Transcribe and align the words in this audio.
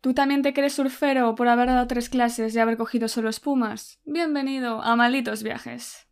¿Tú 0.00 0.14
también 0.14 0.42
te 0.42 0.54
crees 0.54 0.74
surfero 0.74 1.34
por 1.34 1.48
haber 1.48 1.66
dado 1.66 1.88
tres 1.88 2.08
clases 2.08 2.54
y 2.54 2.58
haber 2.60 2.76
cogido 2.76 3.08
solo 3.08 3.28
espumas? 3.28 3.98
Bienvenido 4.04 4.80
a 4.80 4.94
Malditos 4.94 5.42
Viajes. 5.42 6.06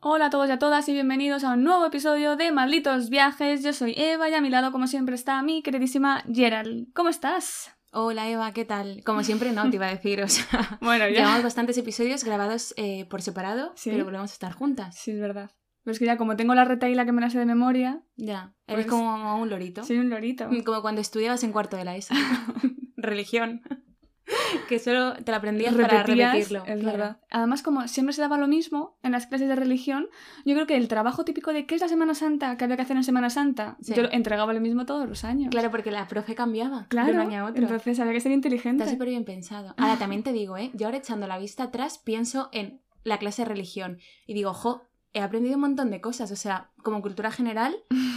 Hola 0.00 0.26
a 0.26 0.30
todos 0.30 0.48
y 0.48 0.52
a 0.52 0.58
todas 0.58 0.88
y 0.88 0.94
bienvenidos 0.94 1.44
a 1.44 1.52
un 1.52 1.64
nuevo 1.64 1.84
episodio 1.84 2.36
de 2.36 2.50
Malditos 2.50 3.10
Viajes. 3.10 3.62
Yo 3.62 3.74
soy 3.74 3.92
Eva 3.98 4.30
y 4.30 4.34
a 4.34 4.40
mi 4.40 4.48
lado, 4.48 4.72
como 4.72 4.86
siempre, 4.86 5.16
está 5.16 5.42
mi 5.42 5.62
queridísima 5.62 6.24
Gerald. 6.32 6.90
¿Cómo 6.94 7.10
estás? 7.10 7.75
Hola 7.98 8.28
Eva, 8.28 8.52
¿qué 8.52 8.66
tal? 8.66 9.02
Como 9.06 9.22
siempre 9.24 9.52
no, 9.52 9.70
te 9.70 9.76
iba 9.76 9.86
a 9.86 9.90
decir, 9.90 10.20
o 10.22 10.28
sea, 10.28 10.78
Bueno, 10.82 11.08
ya. 11.08 11.14
llevamos 11.20 11.42
bastantes 11.42 11.78
episodios 11.78 12.24
grabados 12.24 12.74
eh, 12.76 13.06
por 13.06 13.22
separado, 13.22 13.72
Sí. 13.74 13.88
pero 13.90 14.04
volvemos 14.04 14.30
a 14.30 14.34
estar 14.34 14.52
juntas. 14.52 14.96
Sí, 14.98 15.12
es 15.12 15.18
verdad. 15.18 15.50
Pero 15.82 15.92
es 15.92 15.98
que 15.98 16.04
ya 16.04 16.18
como 16.18 16.36
tengo 16.36 16.54
la 16.54 16.66
retaíla 16.66 17.06
que 17.06 17.12
me 17.12 17.22
la 17.22 17.30
sé 17.30 17.38
de 17.38 17.46
memoria, 17.46 18.02
Ya, 18.16 18.54
eres 18.66 18.84
Pues- 18.84 18.94
como 19.00 19.40
un 19.40 19.48
lorito. 19.48 19.82
soy 19.82 19.96
un 19.96 20.10
lorito. 20.10 20.46
Como 20.66 20.82
cuando 20.82 21.00
estudiabas 21.00 21.42
en 21.42 21.52
cuarto 21.52 21.78
de 21.78 21.84
la 21.86 21.96
ESO. 21.96 22.12
Religión. 22.98 23.62
que 24.68 24.78
solo 24.78 25.14
te 25.14 25.30
la 25.30 25.38
aprendías 25.38 25.74
para 25.74 26.02
Repetías, 26.02 26.32
repetirlo. 26.32 26.64
Es 26.66 26.80
claro. 26.80 26.98
verdad. 26.98 27.20
Además, 27.30 27.62
como 27.62 27.86
siempre 27.88 28.12
se 28.12 28.20
daba 28.20 28.38
lo 28.38 28.48
mismo 28.48 28.98
en 29.02 29.12
las 29.12 29.26
clases 29.26 29.48
de 29.48 29.56
religión, 29.56 30.08
yo 30.44 30.54
creo 30.54 30.66
que 30.66 30.76
el 30.76 30.88
trabajo 30.88 31.24
típico 31.24 31.52
de 31.52 31.66
qué 31.66 31.74
es 31.76 31.80
la 31.80 31.88
Semana 31.88 32.14
Santa, 32.14 32.56
que 32.56 32.64
había 32.64 32.76
que 32.76 32.82
hacer 32.82 32.96
en 32.96 33.04
Semana 33.04 33.30
Santa, 33.30 33.76
Sí. 33.80 33.94
yo 33.94 34.04
entregaba 34.10 34.52
lo 34.52 34.60
mismo 34.60 34.84
todos 34.86 35.08
los 35.08 35.24
años. 35.24 35.50
Claro, 35.50 35.70
porque 35.70 35.90
la 35.90 36.08
profe 36.08 36.34
cambiaba 36.34 36.86
Claro, 36.88 37.08
de 37.08 37.12
un 37.14 37.20
año 37.20 37.46
a 37.46 37.50
otro. 37.50 37.62
entonces 37.62 38.00
había 38.00 38.12
que 38.12 38.20
ser 38.20 38.32
inteligente. 38.32 38.82
Está 38.84 38.92
súper 38.94 39.08
bien 39.08 39.24
pensado. 39.24 39.74
Ahora 39.76 39.96
también 39.96 40.22
te 40.22 40.32
digo, 40.32 40.56
¿eh? 40.56 40.70
Yo 40.74 40.86
ahora 40.86 40.98
echando 40.98 41.26
la 41.26 41.38
vista 41.38 41.64
atrás 41.64 41.98
pienso 41.98 42.48
en 42.52 42.80
la 43.04 43.18
clase 43.18 43.42
de 43.42 43.48
religión 43.48 43.98
y 44.26 44.34
digo, 44.34 44.52
jo, 44.52 44.82
he 45.12 45.20
aprendido 45.20 45.54
un 45.54 45.60
montón 45.62 45.90
de 45.90 46.00
cosas. 46.00 46.30
O 46.32 46.36
sea, 46.36 46.72
como 46.82 47.00
cultura 47.00 47.30
general, 47.30 47.76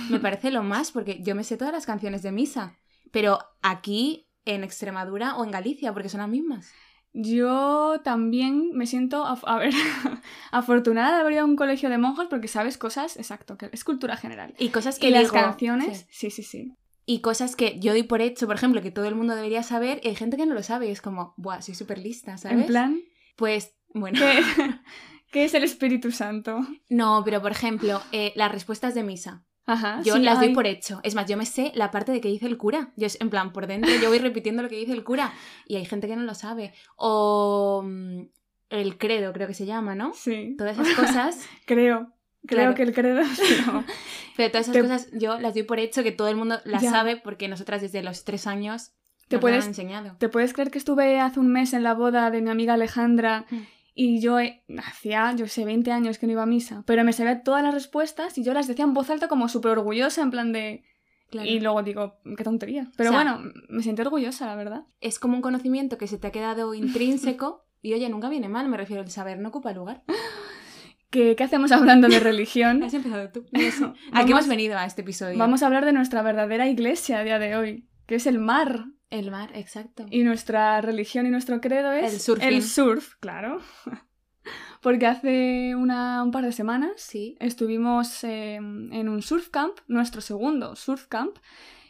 me 0.09 0.19
parece 0.19 0.49
lo 0.51 0.63
más 0.63 0.91
porque 0.91 1.21
yo 1.21 1.35
me 1.35 1.43
sé 1.43 1.55
todas 1.57 1.73
las 1.73 1.85
canciones 1.85 2.23
de 2.23 2.31
misa. 2.31 2.77
Pero 3.11 3.39
aquí, 3.61 4.27
en 4.55 4.63
Extremadura 4.63 5.35
o 5.37 5.43
en 5.43 5.51
Galicia, 5.51 5.93
porque 5.93 6.09
son 6.09 6.21
las 6.21 6.29
mismas. 6.29 6.71
Yo 7.13 8.01
también 8.03 8.69
me 8.73 8.85
siento, 8.85 9.25
a 9.25 9.57
ver, 9.57 9.73
afortunada 10.51 11.15
de 11.15 11.21
haber 11.21 11.33
ido 11.33 11.41
a 11.41 11.45
un 11.45 11.55
colegio 11.55 11.89
de 11.89 11.97
monjas 11.97 12.27
porque 12.29 12.47
sabes 12.47 12.77
cosas, 12.77 13.17
exacto, 13.17 13.57
que 13.57 13.69
es 13.71 13.83
cultura 13.83 14.15
general. 14.15 14.53
Y 14.59 14.69
cosas 14.69 14.99
que 14.99 15.07
Y 15.09 15.11
las 15.11 15.23
digo, 15.23 15.33
canciones, 15.33 16.05
sí. 16.09 16.29
sí, 16.29 16.29
sí, 16.29 16.43
sí. 16.43 16.73
Y 17.05 17.21
cosas 17.21 17.55
que 17.55 17.79
yo 17.79 17.93
doy 17.93 18.03
por 18.03 18.21
hecho, 18.21 18.45
por 18.45 18.55
ejemplo, 18.55 18.83
que 18.83 18.91
todo 18.91 19.05
el 19.05 19.15
mundo 19.15 19.35
debería 19.35 19.63
saber, 19.63 19.99
y 20.03 20.09
hay 20.09 20.15
gente 20.15 20.37
que 20.37 20.45
no 20.45 20.53
lo 20.53 20.61
sabe. 20.61 20.87
Y 20.87 20.91
es 20.91 21.01
como, 21.01 21.33
buah, 21.37 21.61
soy 21.61 21.73
súper 21.73 21.97
lista, 21.97 22.37
¿sabes? 22.37 22.59
En 22.59 22.65
plan, 22.67 22.99
Pues, 23.35 23.73
bueno. 23.95 24.19
¿qué, 24.19 24.43
qué 25.31 25.45
es 25.45 25.53
el 25.55 25.63
Espíritu 25.63 26.11
Santo? 26.11 26.59
No, 26.89 27.23
pero 27.25 27.41
por 27.41 27.51
ejemplo, 27.51 27.99
eh, 28.11 28.31
las 28.35 28.51
respuestas 28.51 28.93
de 28.93 29.01
misa. 29.03 29.43
Ajá. 29.71 30.01
Yo 30.03 30.15
sí, 30.15 30.21
las 30.21 30.39
doy 30.39 30.49
ay. 30.49 30.53
por 30.53 30.67
hecho. 30.67 30.99
Es 31.03 31.15
más, 31.15 31.25
yo 31.27 31.37
me 31.37 31.45
sé 31.45 31.71
la 31.75 31.91
parte 31.91 32.11
de 32.11 32.21
que 32.21 32.27
dice 32.29 32.45
el 32.47 32.57
cura. 32.57 32.91
Yo, 32.95 33.05
es- 33.07 33.19
en 33.21 33.29
plan, 33.29 33.53
por 33.53 33.67
dentro 33.67 33.91
yo 34.01 34.09
voy 34.09 34.19
repitiendo 34.19 34.61
lo 34.63 34.69
que 34.69 34.75
dice 34.77 34.93
el 34.93 35.03
cura. 35.03 35.31
Y 35.67 35.75
hay 35.75 35.85
gente 35.85 36.07
que 36.07 36.15
no 36.15 36.23
lo 36.23 36.33
sabe. 36.33 36.73
O 36.95 37.83
mm, 37.85 38.21
el 38.69 38.97
credo, 38.97 39.31
creo 39.33 39.47
que 39.47 39.53
se 39.53 39.65
llama, 39.65 39.95
¿no? 39.95 40.13
Sí, 40.13 40.55
Todas 40.57 40.77
esas 40.79 40.93
cosas. 40.95 41.39
creo. 41.65 42.11
Creo 42.45 42.61
Claro. 42.61 42.75
que 42.75 42.83
el 42.83 42.93
credo 42.93 43.21
no. 43.67 43.83
Pero 44.37 44.51
todas 44.51 44.67
esas 44.67 44.73
Te- 44.73 44.81
cosas 44.81 45.07
yo 45.11 45.39
las 45.39 45.53
doy 45.53 45.63
por 45.63 45.77
hecho 45.79 46.03
que 46.03 46.11
todo 46.13 46.29
el 46.29 46.35
mundo 46.37 46.59
las 46.63 46.81
Ya. 46.81 46.89
sabe 46.89 47.17
porque 47.17 47.47
nosotras 47.49 47.81
desde 47.81 48.01
los 48.01 48.23
tres 48.23 48.47
años 48.47 48.91
Te 49.27 49.35
nos 49.35 49.41
puedes- 49.41 49.63
han 49.63 49.69
enseñado. 49.69 50.15
¿Te 50.17 50.29
puedes 50.29 50.53
creer 50.53 50.71
que 50.71 50.77
estuve 50.77 51.19
hace 51.19 51.39
un 51.39 51.51
mes 51.51 51.73
en 51.73 51.83
la 51.83 51.93
boda 51.93 52.31
de 52.31 52.41
mi 52.41 52.49
amiga 52.49 52.75
Alejandra 52.75 53.45
Mm. 53.49 53.57
Y 54.01 54.21
yo 54.21 54.39
eh, 54.39 54.63
hacía, 54.81 55.33
yo 55.35 55.45
sé, 55.47 55.65
20 55.65 55.91
años 55.91 56.17
que 56.19 56.25
no 56.25 56.31
iba 56.31 56.43
a 56.43 56.45
misa, 56.45 56.83
pero 56.85 57.03
me 57.03 57.11
sabía 57.11 57.43
todas 57.43 57.61
las 57.61 57.73
respuestas 57.73 58.37
y 58.37 58.43
yo 58.45 58.53
las 58.53 58.65
decía 58.65 58.85
en 58.85 58.93
voz 58.93 59.09
alta 59.09 59.27
como 59.27 59.49
súper 59.49 59.71
orgullosa, 59.71 60.21
en 60.21 60.31
plan 60.31 60.53
de... 60.53 60.83
Claro. 61.29 61.49
Y 61.49 61.59
luego 61.59 61.83
digo, 61.83 62.15
qué 62.37 62.43
tontería. 62.45 62.89
Pero 62.95 63.09
O 63.09 63.13
sea, 63.13 63.21
bueno, 63.23 63.51
me 63.67 63.83
siento 63.83 64.01
orgullosa, 64.03 64.45
la 64.47 64.55
verdad. 64.55 64.83
Es 65.01 65.19
como 65.19 65.35
un 65.35 65.41
conocimiento 65.41 65.97
que 65.97 66.07
se 66.07 66.17
te 66.17 66.27
ha 66.27 66.31
quedado 66.31 66.73
intrínseco 66.73 67.65
y 67.81 67.93
oye, 67.93 68.07
nunca 68.07 68.29
viene 68.29 68.47
mal, 68.47 68.69
me 68.69 68.77
refiero 68.77 69.01
al 69.03 69.11
saber, 69.11 69.37
no 69.39 69.49
ocupa 69.49 69.73
lugar. 69.73 70.03
¿Qué, 71.09 71.35
qué 71.35 71.43
hacemos 71.43 71.71
hablando 71.73 72.07
de 72.07 72.19
religión? 72.21 72.81
Has 72.83 72.93
empezado 72.93 73.29
tú. 73.31 73.45
No 73.51 73.61
lo 73.61 73.71
sé. 73.71 73.83
¿A 73.83 73.87
Vamos- 74.11 74.25
qué 74.25 74.31
hemos 74.31 74.47
venido 74.47 74.77
a 74.77 74.85
este 74.85 75.01
episodio? 75.01 75.37
Vamos 75.37 75.61
a 75.61 75.65
hablar 75.65 75.83
de 75.83 75.91
nuestra 75.91 76.21
verdadera 76.21 76.67
iglesia 76.69 77.19
a 77.19 77.23
día 77.25 77.37
de 77.39 77.55
hoy, 77.57 77.88
que 78.09 78.15
es 78.15 78.25
el 78.25 78.39
mar. 78.39 78.85
El 79.11 79.29
mar, 79.29 79.51
exacto. 79.53 80.07
Y 80.09 80.23
nuestra 80.23 80.81
religión 80.81 81.27
y 81.27 81.29
nuestro 81.29 81.61
credo 81.61 81.91
es 81.91 82.11
El 82.11 82.19
surfing. 82.19 82.47
el 82.47 82.63
surf, 82.63 83.13
claro. 83.19 83.61
Porque 84.81 85.05
hace 85.05 85.75
una, 85.75 86.23
un 86.23 86.31
par 86.31 86.43
de 86.43 86.51
semanas 86.51 86.93
Sí. 86.97 87.35
estuvimos 87.39 88.23
eh, 88.23 88.55
en 88.55 89.09
un 89.09 89.21
surf 89.21 89.49
camp, 89.49 89.77
nuestro 89.87 90.21
segundo 90.21 90.75
surf 90.75 91.05
camp, 91.05 91.37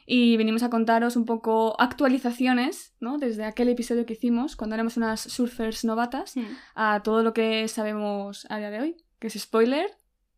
y 0.05 0.35
venimos 0.35 0.61
a 0.63 0.69
contaros 0.69 1.15
un 1.15 1.25
poco 1.25 1.79
actualizaciones, 1.79 2.95
¿no? 2.99 3.17
Desde 3.17 3.45
aquel 3.45 3.69
episodio 3.69 4.05
que 4.05 4.13
hicimos, 4.13 4.57
cuando 4.57 4.73
éramos 4.75 4.97
unas 4.97 5.21
surfers 5.21 5.85
novatas, 5.85 6.33
a 6.75 7.01
todo 7.01 7.23
lo 7.23 7.31
que 7.33 7.65
sabemos 7.69 8.45
a 8.49 8.57
día 8.57 8.71
de 8.71 8.81
hoy. 8.81 8.97
Que 9.19 9.27
es 9.27 9.39
spoiler, 9.39 9.89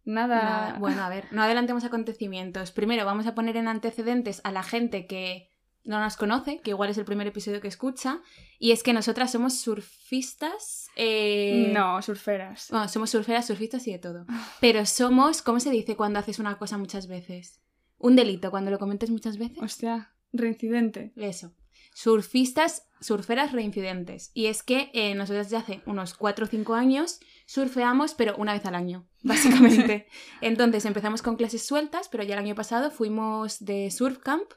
nada... 0.03 0.35
Nada. 0.43 0.77
Bueno, 0.79 1.01
a 1.03 1.09
ver, 1.09 1.25
no 1.31 1.41
adelantemos 1.41 1.85
acontecimientos. 1.85 2.71
Primero 2.71 3.03
vamos 3.05 3.25
a 3.25 3.33
poner 3.33 3.57
en 3.57 3.67
antecedentes 3.67 4.41
a 4.43 4.51
la 4.51 4.61
gente 4.61 5.07
que 5.07 5.50
no 5.83 5.99
nos 5.99 6.15
conoce, 6.17 6.59
que 6.61 6.71
igual 6.71 6.89
es 6.89 6.97
el 6.97 7.05
primer 7.05 7.27
episodio 7.27 7.61
que 7.61 7.67
escucha, 7.67 8.21
y 8.59 8.71
es 8.71 8.83
que 8.83 8.93
nosotras 8.93 9.31
somos 9.31 9.59
surfistas. 9.59 10.87
eh, 10.95 11.71
No, 11.73 12.01
surferas. 12.01 12.67
Bueno, 12.69 12.87
somos 12.87 13.09
surferas, 13.09 13.47
surfistas 13.47 13.87
y 13.87 13.91
de 13.93 13.99
todo. 13.99 14.25
Pero 14.59 14.85
somos, 14.85 15.41
¿cómo 15.41 15.59
se 15.59 15.71
dice 15.71 15.95
cuando 15.95 16.19
haces 16.19 16.39
una 16.39 16.57
cosa 16.57 16.77
muchas 16.77 17.07
veces? 17.07 17.59
Un 17.97 18.15
delito, 18.15 18.51
cuando 18.51 18.71
lo 18.71 18.79
comentes 18.79 19.09
muchas 19.09 19.37
veces. 19.37 19.57
Hostia, 19.61 20.13
reincidente. 20.33 21.13
Eso. 21.15 21.53
Surfistas, 21.93 22.87
surferas 22.99 23.51
reincidentes. 23.51 24.31
Y 24.33 24.47
es 24.47 24.63
que 24.63 24.89
eh, 24.93 25.13
nosotros 25.13 25.45
desde 25.47 25.57
hace 25.57 25.81
unos 25.85 26.13
4 26.13 26.45
o 26.45 26.47
5 26.47 26.73
años 26.73 27.19
surfeamos, 27.45 28.13
pero 28.13 28.35
una 28.37 28.53
vez 28.53 28.65
al 28.65 28.75
año, 28.75 29.07
básicamente. 29.23 30.07
Entonces 30.41 30.85
empezamos 30.85 31.21
con 31.21 31.35
clases 31.35 31.65
sueltas, 31.65 32.07
pero 32.09 32.23
ya 32.23 32.33
el 32.35 32.39
año 32.39 32.55
pasado 32.55 32.91
fuimos 32.91 33.63
de 33.63 33.91
surf 33.91 34.17
camp 34.19 34.51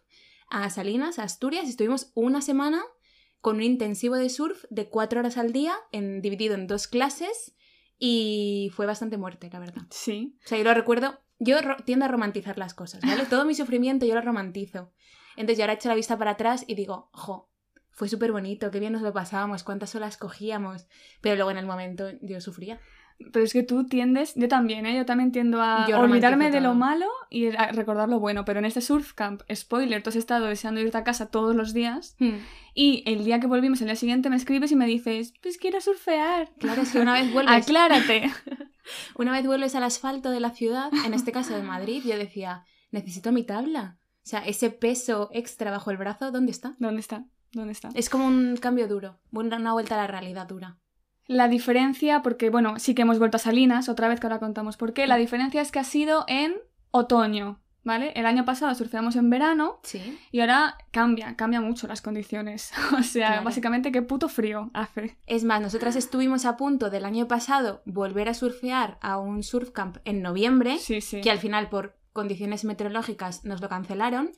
a 0.63 0.71
Salinas, 0.71 1.19
a 1.19 1.25
Asturias, 1.25 1.67
y 1.67 1.71
estuvimos 1.71 2.13
una 2.15 2.41
semana 2.41 2.83
con 3.41 3.57
un 3.57 3.63
intensivo 3.63 4.15
de 4.17 4.29
surf 4.31 4.65
de 4.71 4.89
4 4.89 5.21
horas 5.21 5.37
al 5.37 5.53
día, 5.53 5.75
en, 5.93 6.23
dividido 6.23 6.55
en 6.55 6.67
dos 6.67 6.87
clases, 6.89 7.55
y 7.99 8.71
fue 8.75 8.87
bastante 8.87 9.17
muerte, 9.19 9.49
la 9.53 9.59
verdad. 9.59 9.83
Sí. 9.91 10.37
O 10.45 10.49
sea, 10.49 10.59
yo 10.59 10.65
lo 10.65 10.75
recuerdo, 10.75 11.21
yo 11.39 11.61
ro- 11.61 11.77
tiendo 11.85 12.05
a 12.05 12.09
romantizar 12.09 12.59
las 12.59 12.75
cosas, 12.75 13.03
¿vale? 13.03 13.25
Todo 13.31 13.45
mi 13.45 13.55
sufrimiento 13.55 14.07
yo 14.07 14.15
lo 14.15 14.21
romantizo. 14.21 14.93
Entonces 15.37 15.59
yo 15.59 15.65
ahora 15.65 15.75
echo 15.75 15.89
la 15.89 15.95
vista 15.95 16.17
para 16.19 16.33
atrás 16.33 16.65
y 16.67 16.75
digo, 16.75 17.11
jo, 17.13 17.51
fue 17.91 18.09
súper 18.09 18.33
bonito, 18.33 18.71
qué 18.71 18.81
bien 18.81 18.93
nos 18.93 19.03
lo 19.03 19.13
pasábamos, 19.13 19.63
cuántas 19.63 19.95
olas 19.95 20.17
cogíamos. 20.17 20.87
Pero 21.21 21.37
luego 21.37 21.51
en 21.51 21.59
el 21.59 21.67
momento 21.67 22.09
yo 22.23 22.41
sufría. 22.41 22.81
Pero 23.33 23.45
es 23.45 23.53
que 23.53 23.63
tú 23.63 23.87
tiendes, 23.87 24.35
yo 24.35 24.49
también, 24.49 24.87
¿eh? 24.87 24.97
Yo 24.97 25.07
también 25.07 25.33
tiendo 25.33 25.63
a 25.63 25.87
Yo 25.89 26.01
olvidarme 26.01 26.51
de 26.51 26.61
lo 26.61 26.75
malo 26.75 27.07
y 27.31 27.55
a 27.55 27.73
recordar 27.73 28.09
lo 28.09 28.21
bueno. 28.21 28.45
Pero 28.45 28.59
en 28.59 28.65
este 28.65 28.81
surf 28.81 29.13
camp, 29.13 29.43
spoiler, 29.53 30.03
tú 30.03 30.11
has 30.11 30.17
estado 30.17 30.47
deseando 30.47 30.81
irte 30.81 30.99
a 30.99 31.05
casa 31.05 31.31
todos 31.31 31.55
los 31.55 31.73
días 31.73 32.17
y 32.75 33.03
el 33.07 33.25
día 33.25 33.41
que 33.41 33.47
volvimos, 33.47 33.81
el 33.81 33.87
día 33.87 33.97
siguiente, 33.97 34.31
me 34.31 34.37
escribes 34.37 34.73
y 34.73 34.77
me 34.77 34.87
dices, 34.87 35.33
pues 35.43 35.59
quiero 35.59 35.81
surfear. 35.81 36.51
Claro, 36.59 36.83
es 36.83 36.93
que 36.93 36.99
una 36.99 37.15
vez 37.15 37.33
vuelves, 37.33 37.55
Aclárate. 37.55 38.31
una 39.17 39.33
vez 39.33 39.47
vuelves 39.47 39.75
al 39.75 39.85
asfalto 39.85 40.31
de 40.31 40.41
la 40.41 40.51
ciudad, 40.51 40.91
en 41.07 41.15
este 41.15 41.33
caso 41.33 41.55
de 41.55 41.63
Madrid, 41.63 42.03
yo 42.05 42.19
decía, 42.19 42.65
necesito 42.91 43.33
mi 43.33 43.45
tabla. 43.45 43.99
O 44.25 44.27
sea, 44.27 44.41
ese 44.41 44.71
peso 44.71 45.29
extra 45.33 45.71
bajo 45.71 45.91
el 45.91 45.99
brazo, 45.99 46.31
¿dónde 46.31 46.51
está? 46.51 46.75
¿Dónde 46.79 47.01
está? 47.01 47.27
¿Dónde 47.53 47.73
está? 47.73 47.91
Es 47.95 48.11
como 48.11 48.27
un 48.27 48.57
cambio 48.57 48.89
duro, 48.89 49.21
una 49.31 49.73
vuelta 49.73 49.95
a 49.95 49.99
la 49.99 50.07
realidad 50.07 50.49
dura. 50.49 50.79
La 51.27 51.49
diferencia, 51.49 52.23
porque 52.23 52.51
bueno, 52.51 52.79
sí 52.79 52.95
que 52.95 53.03
hemos 53.03 53.19
vuelto 53.19 53.37
a 53.37 53.41
Salinas, 53.41 53.89
otra 53.89 54.09
vez 54.09 54.21
que 54.21 54.27
ahora 54.27 54.39
contamos 54.41 54.77
por 54.77 54.93
qué. 54.93 55.07
La 55.07 55.17
diferencia 55.17 55.61
es 55.63 55.73
que 55.73 55.79
ha 55.79 55.85
sido 55.85 56.25
en 56.29 56.55
otoño, 56.91 57.61
¿vale? 57.83 58.13
El 58.15 58.27
año 58.27 58.45
pasado 58.45 58.75
surfeamos 58.75 59.17
en 59.17 59.31
verano 59.31 59.81
Sí. 59.83 60.19
y 60.33 60.41
ahora 60.41 60.77
cambia, 60.91 61.35
cambia 61.37 61.61
mucho 61.61 61.87
las 61.87 62.03
condiciones. 62.03 62.73
O 62.99 63.03
sea, 63.03 63.29
Claro. 63.29 63.45
básicamente 63.45 63.91
qué 63.91 64.03
puto 64.03 64.29
frío 64.29 64.71
hace. 64.75 65.17
Es 65.27 65.45
más, 65.45 65.61
nosotras 65.61 65.97
estuvimos 65.97 66.45
a 66.45 66.57
punto 66.57 66.91
del 66.91 67.05
año 67.05 67.27
pasado 67.27 67.83
volver 67.87 68.29
a 68.29 68.35
surfear 68.35 68.99
a 69.01 69.19
un 69.19 69.43
surf 69.43 69.71
camp 69.71 69.97
en 70.05 70.21
noviembre, 70.23 70.79
Sí, 70.79 71.01
sí. 71.01 71.21
que 71.21 71.31
al 71.31 71.39
final 71.39 71.69
por 71.69 71.97
condiciones 72.13 72.65
meteorológicas 72.65 73.45
nos 73.45 73.61
lo 73.61 73.69
cancelaron, 73.69 74.31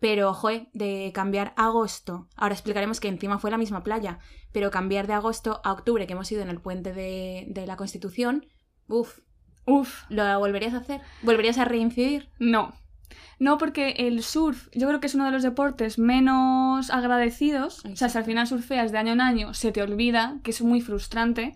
pero 0.00 0.34
joe, 0.34 0.68
de 0.72 1.12
cambiar 1.14 1.52
agosto, 1.56 2.28
ahora 2.36 2.54
explicaremos 2.54 3.00
que 3.00 3.08
encima 3.08 3.38
fue 3.38 3.50
la 3.50 3.58
misma 3.58 3.84
playa, 3.84 4.18
pero 4.52 4.70
cambiar 4.70 5.06
de 5.06 5.12
agosto 5.12 5.60
a 5.62 5.72
octubre, 5.72 6.06
que 6.06 6.14
hemos 6.14 6.32
ido 6.32 6.42
en 6.42 6.48
el 6.48 6.60
puente 6.60 6.92
de, 6.92 7.46
de 7.48 7.66
la 7.66 7.76
Constitución, 7.76 8.46
uff, 8.88 9.20
Uf, 9.66 10.02
¿lo 10.08 10.38
volverías 10.38 10.74
a 10.74 10.78
hacer? 10.78 11.00
¿Volverías 11.22 11.58
a 11.58 11.64
reincidir? 11.64 12.28
no. 12.38 12.72
No, 13.40 13.56
porque 13.56 13.94
el 13.96 14.22
surf 14.22 14.68
yo 14.72 14.86
creo 14.86 15.00
que 15.00 15.06
es 15.06 15.14
uno 15.14 15.24
de 15.24 15.30
los 15.30 15.42
deportes 15.42 15.98
menos 15.98 16.90
agradecidos. 16.90 17.82
O 17.86 17.96
sea, 17.96 18.10
si 18.10 18.18
al 18.18 18.24
final 18.24 18.46
surfeas 18.46 18.92
de 18.92 18.98
año 18.98 19.14
en 19.14 19.22
año, 19.22 19.54
se 19.54 19.72
te 19.72 19.82
olvida, 19.82 20.38
que 20.44 20.50
es 20.50 20.60
muy 20.60 20.82
frustrante. 20.82 21.54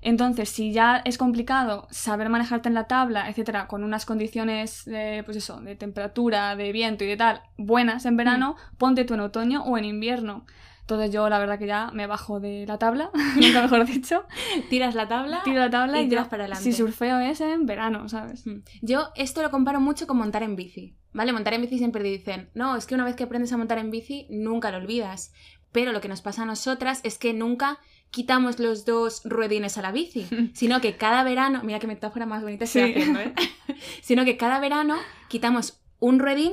Entonces, 0.00 0.48
si 0.48 0.72
ya 0.72 1.02
es 1.04 1.18
complicado 1.18 1.86
saber 1.90 2.28
manejarte 2.28 2.68
en 2.68 2.74
la 2.74 2.84
tabla, 2.84 3.28
etcétera, 3.28 3.66
con 3.66 3.84
unas 3.84 4.06
condiciones 4.06 4.84
de, 4.84 5.22
pues 5.24 5.36
eso, 5.36 5.60
de 5.60 5.76
temperatura, 5.76 6.56
de 6.56 6.72
viento 6.72 7.04
y 7.04 7.08
de 7.08 7.16
tal, 7.16 7.42
buenas 7.56 8.06
en 8.06 8.16
verano, 8.16 8.56
ponte 8.78 9.04
tú 9.04 9.14
en 9.14 9.20
otoño 9.20 9.62
o 9.64 9.78
en 9.78 9.84
invierno. 9.84 10.44
Entonces 10.88 11.12
yo 11.12 11.28
la 11.28 11.38
verdad 11.38 11.58
que 11.58 11.66
ya 11.66 11.90
me 11.92 12.06
bajo 12.06 12.40
de 12.40 12.64
la 12.66 12.78
tabla, 12.78 13.10
nunca 13.36 13.60
mejor 13.60 13.84
dicho. 13.84 14.24
Tiras 14.70 14.94
la 14.94 15.06
tabla. 15.06 15.42
Tiro 15.44 15.58
la 15.58 15.68
tabla 15.68 16.00
y 16.00 16.06
y, 16.06 16.08
tiras 16.08 16.28
para 16.28 16.44
adelante. 16.44 16.64
Si 16.64 16.72
surfeo 16.72 17.18
es 17.18 17.42
en 17.42 17.66
verano, 17.66 18.08
¿sabes? 18.08 18.46
Mm. 18.46 18.62
Yo 18.80 19.10
esto 19.14 19.42
lo 19.42 19.50
comparo 19.50 19.80
mucho 19.80 20.06
con 20.06 20.16
montar 20.16 20.42
en 20.42 20.56
bici, 20.56 20.96
¿vale? 21.12 21.34
Montar 21.34 21.52
en 21.52 21.60
bici 21.60 21.76
siempre 21.76 22.02
dicen, 22.02 22.48
no, 22.54 22.74
es 22.74 22.86
que 22.86 22.94
una 22.94 23.04
vez 23.04 23.16
que 23.16 23.24
aprendes 23.24 23.52
a 23.52 23.58
montar 23.58 23.76
en 23.76 23.90
bici, 23.90 24.28
nunca 24.30 24.70
lo 24.70 24.78
olvidas. 24.78 25.34
Pero 25.72 25.92
lo 25.92 26.00
que 26.00 26.08
nos 26.08 26.22
pasa 26.22 26.42
a 26.42 26.46
nosotras 26.46 27.00
es 27.04 27.18
que 27.18 27.32
nunca 27.34 27.78
quitamos 28.10 28.58
los 28.58 28.84
dos 28.86 29.20
ruedines 29.24 29.76
a 29.78 29.82
la 29.82 29.92
bici, 29.92 30.26
sino 30.54 30.80
que 30.80 30.96
cada 30.96 31.24
verano, 31.24 31.60
mira 31.62 31.78
qué 31.78 31.86
metáfora 31.86 32.26
más 32.26 32.42
bonita 32.42 32.64
estoy 32.64 32.92
Sí. 32.94 33.00
haciendo, 33.00 33.20
¿eh? 33.20 33.34
sino 34.02 34.24
que 34.24 34.36
cada 34.36 34.60
verano 34.60 34.96
quitamos 35.28 35.80
un 36.00 36.18
ruedín 36.18 36.52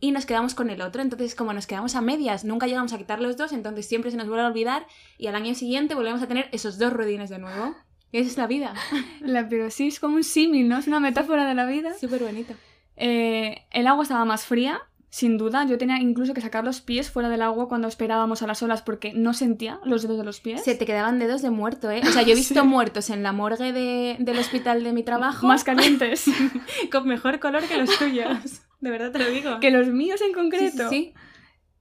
y 0.00 0.10
nos 0.10 0.26
quedamos 0.26 0.54
con 0.54 0.68
el 0.68 0.82
otro. 0.82 1.00
Entonces, 1.02 1.34
como 1.34 1.52
nos 1.52 1.66
quedamos 1.66 1.94
a 1.94 2.00
medias, 2.00 2.44
nunca 2.44 2.66
llegamos 2.66 2.92
a 2.92 2.98
quitar 2.98 3.20
los 3.20 3.36
dos, 3.36 3.52
entonces 3.52 3.86
siempre 3.86 4.10
se 4.10 4.16
nos 4.16 4.26
vuelve 4.26 4.42
a 4.44 4.48
olvidar 4.48 4.86
y 5.16 5.28
al 5.28 5.34
año 5.36 5.54
siguiente 5.54 5.94
volvemos 5.94 6.22
a 6.22 6.26
tener 6.26 6.48
esos 6.52 6.78
dos 6.78 6.92
ruedines 6.92 7.30
de 7.30 7.38
nuevo. 7.38 7.74
Y 8.12 8.18
esa 8.18 8.30
es 8.30 8.36
la 8.36 8.46
vida. 8.46 8.74
La, 9.20 9.48
pero 9.48 9.70
sí, 9.70 9.88
es 9.88 10.00
como 10.00 10.16
un 10.16 10.24
símil, 10.24 10.68
¿no? 10.68 10.78
Es 10.78 10.86
una 10.86 11.00
metáfora 11.00 11.46
de 11.46 11.54
la 11.54 11.66
vida. 11.66 11.94
Súper 11.98 12.22
bonito. 12.22 12.54
Eh, 12.96 13.62
el 13.70 13.86
agua 13.86 14.02
estaba 14.04 14.24
más 14.24 14.44
fría, 14.44 14.80
sin 15.08 15.38
duda. 15.38 15.64
Yo 15.66 15.78
tenía 15.78 15.98
incluso 15.98 16.34
que 16.34 16.40
sacar 16.40 16.64
los 16.64 16.80
pies 16.80 17.10
fuera 17.10 17.28
del 17.28 17.42
agua 17.42 17.68
cuando 17.68 17.88
esperábamos 17.88 18.42
a 18.42 18.46
las 18.46 18.62
olas 18.62 18.82
porque 18.82 19.12
no 19.14 19.32
sentía 19.34 19.80
los 19.84 20.02
dedos 20.02 20.18
de 20.18 20.24
los 20.24 20.40
pies. 20.40 20.62
Se 20.64 20.74
te 20.74 20.84
quedaban 20.86 21.18
dedos 21.18 21.42
de 21.42 21.50
muerto, 21.50 21.90
¿eh? 21.90 22.00
O 22.02 22.12
sea, 22.12 22.22
yo 22.22 22.32
he 22.32 22.34
visto 22.34 22.60
Sí. 22.60 22.66
muertos 22.66 23.10
en 23.10 23.22
la 23.22 23.32
morgue 23.32 23.72
de- 23.72 24.16
del 24.18 24.38
hospital 24.38 24.82
de 24.84 24.92
mi 24.92 25.02
trabajo 25.02 25.46
Más 25.46 25.64
calientes 25.64 26.26
con 26.92 27.06
mejor 27.08 27.38
color 27.40 27.62
que 27.64 27.76
los 27.78 27.98
tuyos. 27.98 28.62
De 28.80 28.90
verdad 28.90 29.10
te 29.12 29.18
lo 29.18 29.30
digo. 29.30 29.58
que 29.60 29.70
los 29.70 29.86
míos 29.88 30.20
en 30.20 30.28
Sí, 30.28 30.32
sí, 30.32 30.34
concreto. 30.34 30.90
sí. 30.90 31.14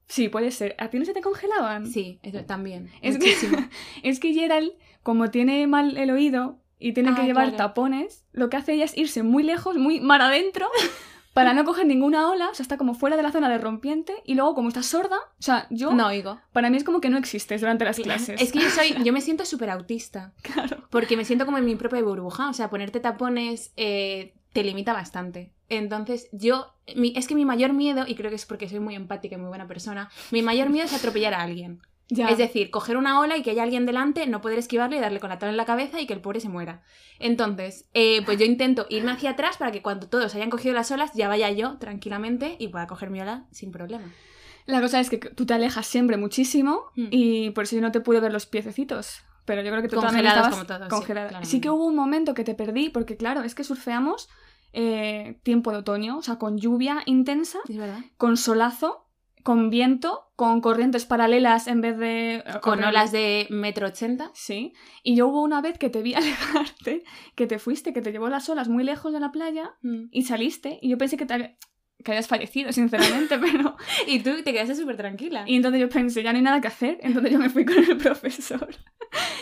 Sí, 0.08 0.30
puede 0.30 0.52
ser. 0.52 0.76
¿A 0.78 0.90
ti 0.90 1.00
no 1.00 1.06
se 1.06 1.14
te 1.14 1.22
congelaban? 1.22 1.88
Sí, 1.88 2.20
eso 2.22 2.46
también. 2.46 2.92
Es 3.02 3.18
que, 3.18 3.26
muchísimo. 3.26 3.58
es 4.04 4.20
que 4.20 4.34
Gerald, 4.34 4.72
como 5.02 5.32
tiene 5.32 5.66
mal 5.66 5.98
el 5.98 6.12
oído 6.12 6.62
y 6.78 6.94
tiene 6.94 7.10
Ah, 7.10 7.16
que 7.16 7.24
llevar 7.24 7.46
claro. 7.50 7.58
tapones, 7.58 8.24
lo 8.32 8.50
que 8.52 8.58
hace 8.58 8.74
ella 8.74 8.86
es 8.86 8.96
irse 8.96 9.24
muy 9.24 9.42
lejos, 9.42 9.78
muy 9.78 10.00
mar 10.02 10.22
adentro, 10.22 10.68
para 11.36 11.54
no 11.54 11.66
coger 11.66 11.86
ninguna 11.86 12.30
ola, 12.30 12.50
o 12.50 12.56
sea, 12.56 12.64
está 12.64 12.78
como 12.78 12.96
fuera 12.96 13.18
de 13.18 13.22
la 13.24 13.32
zona 13.32 13.50
de 13.50 13.58
rompiente, 13.58 14.14
y 14.26 14.34
luego 14.36 14.56
como 14.56 14.70
está 14.70 14.82
sorda, 14.82 15.18
o 15.18 15.42
sea, 15.44 15.68
yo, 15.70 15.94
No 15.94 16.08
oigo. 16.08 16.40
para 16.54 16.70
mí 16.70 16.78
es 16.78 16.84
como 16.86 17.02
que 17.02 17.10
no 17.10 17.18
existes 17.18 17.60
durante 17.62 17.84
las 17.86 17.98
clases. 18.00 18.42
Es 18.42 18.52
que 18.54 18.60
yo 18.60 18.70
soy, 18.70 18.96
yo 19.04 19.12
me 19.14 19.20
siento 19.28 19.46
súper 19.46 19.70
autista. 19.70 20.34
Claro. 20.42 20.88
Porque 20.90 21.18
me 21.18 21.26
siento 21.26 21.46
como 21.46 21.58
en 21.58 21.66
mi 21.66 21.76
propia 21.76 22.02
burbuja. 22.02 22.50
O 22.50 22.54
sea, 22.54 22.70
ponerte 22.70 23.00
tapones 23.02 23.74
eh, 23.76 24.34
te 24.54 24.64
limita 24.64 24.94
bastante. 24.94 25.52
Entonces, 25.68 26.30
yo. 26.32 26.74
mi- 26.96 27.14
es 27.18 27.28
que 27.28 27.36
mi 27.36 27.44
mayor 27.44 27.74
miedo, 27.74 28.06
y 28.08 28.16
creo 28.16 28.30
que 28.30 28.38
es 28.38 28.46
porque 28.46 28.70
soy 28.70 28.80
muy 28.80 28.96
empática 28.96 29.36
y 29.36 29.38
muy 29.38 29.50
buena 29.50 29.68
persona, 29.68 30.10
mi 30.32 30.42
mayor 30.42 30.70
miedo 30.70 30.86
es 30.86 30.94
atropellar 30.94 31.34
a 31.34 31.42
alguien. 31.42 31.82
Ya. 32.10 32.28
Es 32.30 32.38
decir, 32.38 32.70
coger 32.70 32.98
una 32.98 33.20
ola 33.20 33.36
y 33.36 33.42
que 33.42 33.50
haya 33.52 33.64
alguien 33.64 33.86
delante, 33.88 34.28
no 34.28 34.40
poder 34.42 34.60
esquivarle 34.60 34.98
y 34.98 35.00
darle 35.00 35.20
con 35.20 35.30
la 35.32 35.40
tabla 35.40 35.52
en 35.52 35.58
la 35.58 35.66
cabeza 35.66 36.00
y 36.00 36.06
que 36.06 36.14
el 36.14 36.22
pobre 36.22 36.40
se 36.40 36.50
muera. 36.50 36.84
Entonces, 37.20 37.86
eh, 37.94 38.22
pues 38.26 38.38
yo 38.38 38.46
intento 38.46 38.86
irme 38.90 39.12
hacia 39.12 39.32
atrás 39.32 39.58
para 39.58 39.72
que 39.72 39.82
cuando 39.82 40.08
todos 40.08 40.36
hayan 40.36 40.50
cogido 40.52 40.76
las 40.76 40.92
olas, 40.92 41.12
ya 41.16 41.28
vaya 41.28 41.50
yo 41.50 41.78
tranquilamente 41.78 42.58
y 42.60 42.68
pueda 42.68 42.86
coger 42.86 43.10
mi 43.10 43.22
ola 43.22 43.46
sin 43.52 43.72
problema. 43.72 44.06
La 44.68 44.82
cosa 44.82 45.00
es 45.00 45.10
que 45.10 45.18
tú 45.18 45.46
te 45.46 45.54
alejas 45.56 45.86
siempre 45.88 46.18
muchísimo 46.18 46.84
Hmm. 46.96 47.08
y 47.12 47.50
por 47.52 47.64
eso 47.64 47.76
yo 47.76 47.82
no 47.82 47.92
te 47.92 48.02
pude 48.02 48.20
ver 48.20 48.32
los 48.34 48.46
piececitos. 48.46 49.24
Pero 49.46 49.62
yo 49.62 49.70
creo 49.70 49.82
que 49.84 49.90
tú 49.90 50.00
también 50.00 50.26
estabas 50.26 50.50
como 50.54 50.66
todos, 50.66 50.84
sí, 50.84 50.90
congelada. 50.90 51.46
Sí, 51.46 51.62
que 51.62 51.70
hubo 51.70 51.86
un 51.86 51.96
momento 51.96 52.34
que 52.34 52.44
te 52.44 52.56
perdí 52.56 52.90
porque, 52.90 53.16
claro, 53.16 53.44
es 53.44 53.54
que 53.54 53.64
surfeamos 53.64 54.28
eh, 54.74 55.40
tiempo 55.44 55.72
de 55.72 55.78
otoño, 55.78 56.18
o 56.18 56.22
sea, 56.24 56.38
con 56.38 56.58
lluvia 56.58 57.04
intensa, 57.06 57.60
con 58.18 58.38
solazo, 58.38 59.05
con 59.46 59.70
viento, 59.70 60.24
con 60.36 60.60
corrientes 60.60 61.06
paralelas 61.06 61.68
en 61.68 61.80
vez 61.80 62.00
de... 62.00 62.44
Con 62.64 62.84
olas 62.84 63.12
de 63.12 63.46
metro 63.52 63.86
ochenta. 63.86 64.32
Sí. 64.34 64.74
Y 65.04 65.16
yo 65.16 65.28
hubo 65.28 65.44
una 65.44 65.62
vez 65.62 65.78
que 65.78 65.92
te 65.92 66.02
vi 66.02 66.14
alejarte, 66.22 67.04
que 67.36 67.46
te 67.46 67.60
fuiste, 67.60 67.94
que 67.94 68.02
te 68.02 68.12
llevó 68.12 68.28
las 68.28 68.50
olas 68.50 68.70
muy 68.70 68.84
lejos 68.84 69.14
de 69.14 69.20
la 69.20 69.32
playa 69.32 69.76
Mm. 69.84 70.06
y 70.12 70.24
saliste. 70.24 70.80
Y 70.82 70.90
yo 70.90 70.98
pensé 70.98 71.16
que 71.16 71.28
te 71.28 71.36
había- 71.36 71.56
que 72.04 72.12
habías 72.12 72.28
fallecido, 72.28 72.72
sinceramente, 72.72 73.38
pero... 73.42 73.76
Y 74.08 74.20
tú 74.20 74.32
te 74.44 74.54
quedaste 74.54 74.76
súper 74.76 74.98
tranquila. 74.98 75.44
Y 75.48 75.56
entonces 75.56 75.82
yo 75.82 75.90
pensé, 75.90 76.24
ya 76.24 76.32
no 76.32 76.38
hay 76.38 76.44
nada 76.44 76.62
que 76.62 76.68
hacer. 76.68 76.98
Entonces 77.02 77.32
yo 77.32 77.40
me 77.40 77.50
fui 77.50 77.66
con 77.66 77.78
el 77.78 77.98
profesor. 78.06 78.70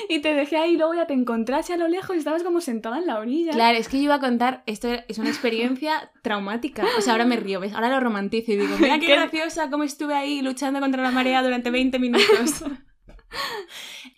Y 0.09 0.19
te 0.19 0.33
dejé 0.33 0.57
ahí, 0.57 0.73
y 0.73 0.77
luego 0.77 0.94
ya 0.94 1.07
te 1.07 1.13
encontraste 1.13 1.73
a 1.73 1.77
lo 1.77 1.88
lejos 1.88 2.15
y 2.15 2.19
estabas 2.19 2.44
como 2.44 2.61
sentada 2.61 2.97
en 3.00 3.07
la 3.07 3.19
orilla. 3.19 3.51
Claro, 3.51 3.77
es 3.77 3.88
que 3.88 3.97
yo 3.97 4.03
iba 4.03 4.15
a 4.15 4.19
contar, 4.19 4.63
esto 4.65 4.89
es 5.07 5.17
una 5.17 5.29
experiencia 5.29 6.11
traumática. 6.21 6.85
O 6.97 7.01
sea, 7.01 7.13
ahora 7.13 7.25
me 7.25 7.35
río, 7.38 7.59
¿ves? 7.59 7.73
Ahora 7.73 7.89
lo 7.89 8.00
romantizo 8.00 8.51
y 8.51 8.57
digo, 8.57 8.75
mira 8.79 9.00
¿Qué? 9.00 9.07
graciosa 9.07 9.69
cómo 9.69 9.83
estuve 9.83 10.13
ahí 10.13 10.41
luchando 10.41 10.79
contra 10.79 11.01
la 11.01 11.11
marea 11.11 11.41
durante 11.41 11.71
20 11.71 12.00
minutos. 12.00 12.63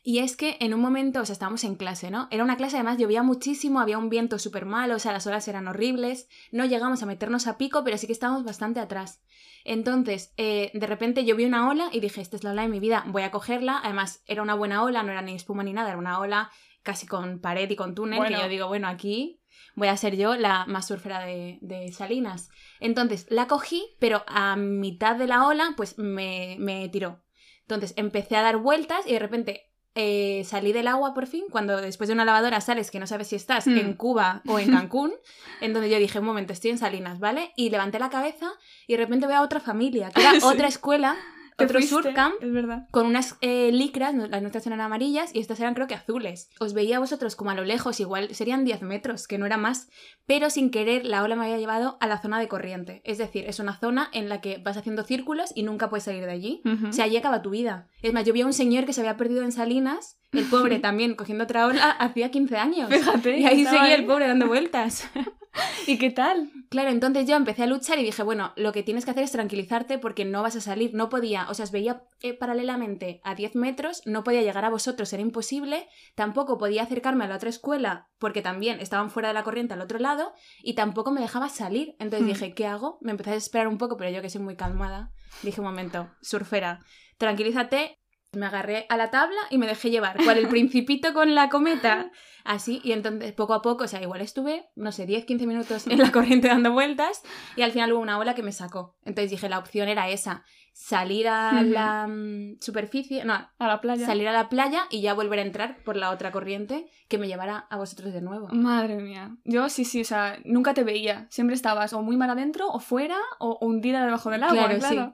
Y 0.03 0.19
es 0.19 0.35
que 0.38 0.57
en 0.59 0.73
un 0.73 0.81
momento, 0.81 1.21
o 1.21 1.25
sea, 1.25 1.33
estábamos 1.33 1.63
en 1.63 1.75
clase, 1.75 2.12
¿no? 2.12 2.27
Era 2.31 2.44
una 2.44 2.57
clase, 2.57 2.75
además 2.77 2.97
llovía 2.97 3.23
muchísimo, 3.23 3.79
había 3.79 3.97
un 3.97 4.09
viento 4.09 4.38
súper 4.39 4.65
malo, 4.65 4.95
o 4.95 5.00
sea, 5.00 5.12
las 5.12 5.25
olas 5.25 5.47
eran 5.47 5.67
horribles, 5.67 6.27
no 6.51 6.65
llegamos 6.65 7.01
a 7.01 7.06
meternos 7.06 7.47
a 7.47 7.57
pico, 7.57 7.83
pero 7.83 7.97
sí 7.97 8.06
que 8.06 8.13
estábamos 8.13 8.44
bastante 8.44 8.79
atrás. 8.79 9.23
Entonces, 9.63 10.33
eh, 10.38 10.69
de 10.73 10.85
repente 10.88 11.25
yo 11.25 11.35
vi 11.35 11.45
una 11.45 11.67
ola 11.69 11.89
y 11.91 12.00
dije, 12.00 12.21
esta 12.21 12.35
es 12.35 12.44
la 12.44 12.51
ola 12.51 12.62
de 12.62 12.67
mi 12.69 12.79
vida, 12.79 13.03
voy 13.07 13.23
a 13.23 13.31
cogerla. 13.31 13.79
Además, 13.83 14.21
era 14.27 14.44
una 14.44 14.53
buena 14.53 14.83
ola, 14.83 15.01
no 15.01 15.12
era 15.12 15.23
ni 15.23 15.33
espuma 15.33 15.63
ni 15.63 15.73
nada, 15.73 15.89
era 15.89 15.97
una 15.97 16.19
ola 16.19 16.51
casi 16.83 17.07
con 17.07 17.39
pared 17.39 17.68
y 17.69 17.75
con 17.75 17.95
túnel, 17.95 18.19
Bueno. 18.19 18.38
que 18.38 18.44
yo 18.44 18.47
digo, 18.50 18.68
bueno, 18.68 18.88
aquí 18.88 19.41
voy 19.73 19.88
a 19.88 19.97
ser 19.97 20.15
yo 20.18 20.35
la 20.35 20.65
más 20.68 20.88
surfera 20.88 21.21
de, 21.25 21.57
de 21.61 21.91
Salinas. 21.91 22.50
Entonces, 22.79 23.25
la 23.31 23.47
cogí, 23.47 23.95
pero 24.00 24.23
a 24.27 24.56
mitad 24.56 25.15
de 25.15 25.25
la 25.25 25.47
ola, 25.47 25.73
pues 25.75 25.97
me, 25.97 26.57
me 26.59 26.88
tiró. 26.89 27.25
Entonces, 27.67 27.94
empecé 27.97 28.35
a 28.35 28.41
dar 28.41 28.57
vueltas 28.57 29.00
y 29.07 29.13
de 29.13 29.19
repente 29.19 29.62
eh, 29.95 30.44
salí 30.45 30.73
del 30.73 30.88
agua 30.89 31.13
por 31.13 31.25
fin, 31.25 31.45
cuando 31.50 31.79
después 31.79 32.07
de 32.09 32.13
una 32.13 32.25
lavadora 32.25 32.59
sales 32.62 32.91
que 32.91 33.00
no 33.00 33.07
sabes 33.07 33.27
si 33.27 33.35
estás 33.38 33.65
Hmm. 33.65 33.77
en 33.77 33.94
Cuba 33.94 34.44
o 34.45 34.59
en 34.59 34.67
Cancún, 34.89 35.13
entonces 35.62 35.89
yo 35.89 35.97
dije, 35.97 36.19
un 36.19 36.25
momento, 36.25 36.51
estoy 36.53 36.71
en 36.71 36.77
Salinas, 36.77 37.19
¿vale? 37.19 37.53
Y 37.56 37.69
levanté 37.69 37.97
la 37.97 38.09
cabeza 38.09 38.51
y 38.88 38.94
de 38.94 38.97
repente 38.97 39.25
veo 39.25 39.38
a 39.38 39.41
otra 39.41 39.59
familia, 39.62 40.09
que 40.12 40.21
era 40.21 40.31
Sí. 40.39 40.45
otra 40.45 40.67
escuela, 40.67 41.15
otro 41.63 41.80
fuiste, 41.80 41.96
surfcamp, 41.96 42.36
Es 42.42 42.52
verdad. 42.52 42.88
con 42.92 43.06
unas 43.06 43.38
eh, 43.42 43.72
licras, 43.72 44.13
las 44.13 44.42
nuestras 44.42 44.68
eran 44.68 44.81
amarillas 44.81 45.34
y 45.34 45.40
estas 45.40 45.60
eran 45.60 45.74
creo 45.74 45.88
que 45.88 45.96
azules. 45.96 46.50
Os 46.60 46.74
veía 46.74 46.98
a 46.98 47.00
vosotros 47.00 47.36
como 47.36 47.52
a 47.52 47.56
lo 47.56 47.63
lejos, 47.63 48.00
igual 48.00 48.34
serían 48.36 48.66
10 48.66 48.81
metros, 48.81 49.28
que 49.28 49.38
no 49.38 49.46
era 49.46 49.57
más, 49.57 49.90
pero 50.25 50.50
sin 50.50 50.69
querer 50.69 51.06
la 51.06 51.24
ola 51.24 51.35
me 51.35 51.45
había 51.45 51.57
llevado 51.57 51.97
a 52.02 52.07
la 52.07 52.21
zona 52.21 52.40
de 52.40 52.47
corriente. 52.47 53.02
Es 53.06 53.18
decir, 53.18 53.45
es 53.47 53.59
una 53.59 53.78
zona 53.80 54.09
en 54.12 54.28
la 54.28 54.42
que 54.42 54.57
vas 54.57 54.76
haciendo 54.78 55.04
círculos 55.04 55.52
y 55.56 55.64
nunca 55.64 55.90
puedes 55.90 56.04
salir 56.04 56.26
de 56.26 56.31
allí. 56.31 56.62
O 56.90 56.92
sea, 56.92 57.06
allí 57.06 57.18
acaba 57.18 57.42
tu 57.42 57.52
vida. 57.52 57.88
Es 58.02 58.12
más, 58.14 58.26
yo 58.26 58.33
vi 58.33 58.42
a 58.42 58.45
un 58.45 58.54
señor 58.54 58.85
que 58.85 58.94
se 58.94 59.02
había 59.02 59.16
perdido 59.18 59.44
en 59.44 59.52
Salinas, 59.52 60.18
el 60.31 60.45
pobre 60.45 60.80
también 60.80 61.16
cogiendo 61.16 61.45
otra 61.45 61.68
ola, 61.68 61.92
hacía 61.92 62.31
15 62.31 62.57
años. 62.57 62.90
Fíjate. 62.90 63.40
Y 63.40 63.45
ahí 63.45 63.64
seguía 63.64 63.83
ahí. 63.83 63.94
el 63.94 64.06
pobre 64.06 64.28
dando 64.28 64.47
vueltas. 64.47 65.09
¿Y 65.88 65.97
qué 65.97 66.12
tal? 66.12 66.52
Claro, 66.69 66.90
entonces 66.90 67.28
yo 67.28 67.35
empecé 67.35 67.64
a 67.64 67.68
luchar 67.68 68.00
y 68.00 68.04
dije, 68.04 68.24
bueno, 68.24 68.52
lo 68.56 68.71
que 68.74 68.83
tienes 68.83 69.06
que 69.06 69.12
hacer 69.12 69.24
es 69.24 69.31
tranquilizarte 69.31 69.97
porque 70.00 70.26
no 70.26 70.42
vas 70.42 70.56
a 70.56 70.62
salir. 70.62 70.94
No 70.94 71.09
podía, 71.09 71.47
o 71.50 71.54
sea, 71.54 71.64
os 71.64 71.71
veía 71.71 72.04
eh, 72.21 72.33
paralelamente 72.33 73.21
a 73.24 73.35
10 73.35 73.56
metros, 73.56 74.02
no 74.06 74.24
podía 74.24 74.42
llegar 74.42 74.66
a 74.66 74.69
vosotros, 74.69 75.12
era 75.14 75.21
imposible. 75.21 75.88
Tampoco 76.16 76.57
podía 76.57 76.83
acercarme 76.83 77.24
a 77.26 77.28
la 77.28 77.35
otra 77.35 77.50
escuela 77.50 78.09
porque 78.18 78.42
también 78.42 78.80
estaban 78.80 79.09
fuera 79.09 79.30
de 79.30 79.33
la 79.33 79.44
corriente 79.44 79.74
al 79.74 79.81
otro 79.81 80.00
lado 80.00 80.33
y 80.62 80.74
tampoco 80.74 81.12
me 81.12 81.21
dejaba 81.21 81.50
salir. 81.50 81.95
Entonces 82.00 82.26
Hmm. 82.26 82.31
dije, 82.33 82.54
¿qué 82.54 82.66
hago? 82.68 82.97
Me 83.02 83.12
empecé 83.12 83.30
a 83.31 83.33
desesperar 83.33 83.68
un 83.68 83.78
poco, 83.78 83.95
pero 83.97 84.09
yo 84.09 84.21
que 84.21 84.30
soy 84.30 84.42
muy 84.42 84.56
calmada, 84.56 85.12
dije, 85.44 85.62
un 85.62 85.68
momento, 85.68 86.09
surfera, 86.21 86.80
tranquilízate. 87.18 87.97
Me 88.35 88.45
agarré 88.45 88.85
a 88.89 88.97
la 88.97 89.11
tabla 89.11 89.39
y 89.49 89.57
me 89.57 89.68
dejé 89.68 89.89
llevar, 89.89 90.18
cual 90.23 90.37
el 90.37 90.47
principito 90.49 91.13
con 91.13 91.35
la 91.35 91.49
cometa. 91.49 92.11
Así, 92.44 92.80
y 92.83 92.92
entonces 92.92 93.33
poco 93.33 93.56
a 93.56 93.63
poco, 93.63 93.85
o 93.85 93.87
sea, 93.87 94.01
igual 94.04 94.21
estuve, 94.21 94.69
no 94.75 94.92
sé, 94.92 95.07
10, 95.07 95.25
15 95.25 95.47
minutos 95.47 95.87
en 95.87 95.97
la 95.97 96.11
corriente 96.11 96.47
dando 96.47 96.71
vueltas 96.73 97.23
y 97.56 97.63
al 97.63 97.71
final 97.71 97.92
hubo 97.94 98.01
una 98.01 98.19
ola 98.19 98.35
que 98.35 98.44
me 98.44 98.51
sacó. 98.51 98.95
Entonces 99.04 99.31
dije, 99.31 99.49
la 99.49 99.57
opción 99.57 99.89
era 99.89 100.09
esa, 100.09 100.44
salir 100.71 101.27
a 101.27 101.63
la 101.63 102.06
mm, 102.07 102.57
superficie, 102.61 103.25
no, 103.25 103.33
A 103.33 103.68
la 103.68 103.81
playa. 103.81 104.06
salir 104.06 104.27
a 104.27 104.31
la 104.31 104.47
playa 104.49 104.83
y 104.92 105.01
ya 105.01 105.15
volver 105.15 105.39
a 105.39 105.42
entrar 105.42 105.77
por 105.83 105.95
la 105.95 106.11
otra 106.11 106.31
corriente 106.31 106.87
que 107.07 107.18
me 107.18 107.27
llevara 107.27 107.65
a 107.69 107.77
vosotros 107.77 108.13
de 108.13 108.21
nuevo. 108.21 108.49
Madre 108.51 108.97
mía. 108.97 109.35
Yo 109.44 109.68
sí, 109.69 109.83
sí, 109.83 110.01
o 110.01 110.06
sea, 110.06 110.37
nunca 110.45 110.75
te 110.75 110.83
veía. 110.83 111.25
Siempre 111.31 111.56
estabas 111.56 111.94
o 111.94 112.04
muy 112.04 112.15
mar 112.15 112.30
adentro, 112.30 112.68
o 112.68 112.80
fuera, 112.80 113.18
o 113.39 113.57
o 113.59 113.65
hundida 113.65 114.06
debajo 114.06 114.30
del 114.30 114.44
agua, 114.44 114.68
Claro, 114.68 114.77
claro. 114.77 115.13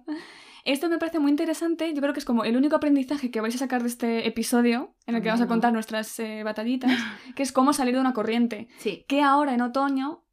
Esto 0.65 0.89
me 0.89 0.97
parece 0.97 1.19
muy 1.19 1.31
interesante. 1.31 1.93
Yo 1.93 2.01
creo 2.01 2.13
que 2.13 2.19
es 2.19 2.25
como 2.25 2.43
el 2.43 2.57
único 2.57 2.75
aprendizaje 2.75 3.31
que 3.31 3.41
vais 3.41 3.55
a 3.55 3.59
sacar 3.59 3.81
de 3.81 3.87
este 3.87 4.27
episodio, 4.27 4.95
en 5.05 5.15
el 5.15 5.21
que 5.21 5.29
vamos 5.29 5.41
a 5.41 5.47
contar 5.47 5.73
nuestras 5.73 6.19
eh, 6.19 6.43
batallitas, 6.43 6.91
que 7.35 7.43
es 7.43 7.51
cómo 7.51 7.73
salir 7.73 7.95
de 7.95 8.01
una 8.01 8.13
corriente. 8.13 8.67
Sí, 8.77 9.05
Que 9.07 9.21
ahora 9.21 9.53
en 9.53 9.61
otoño, 9.61 10.25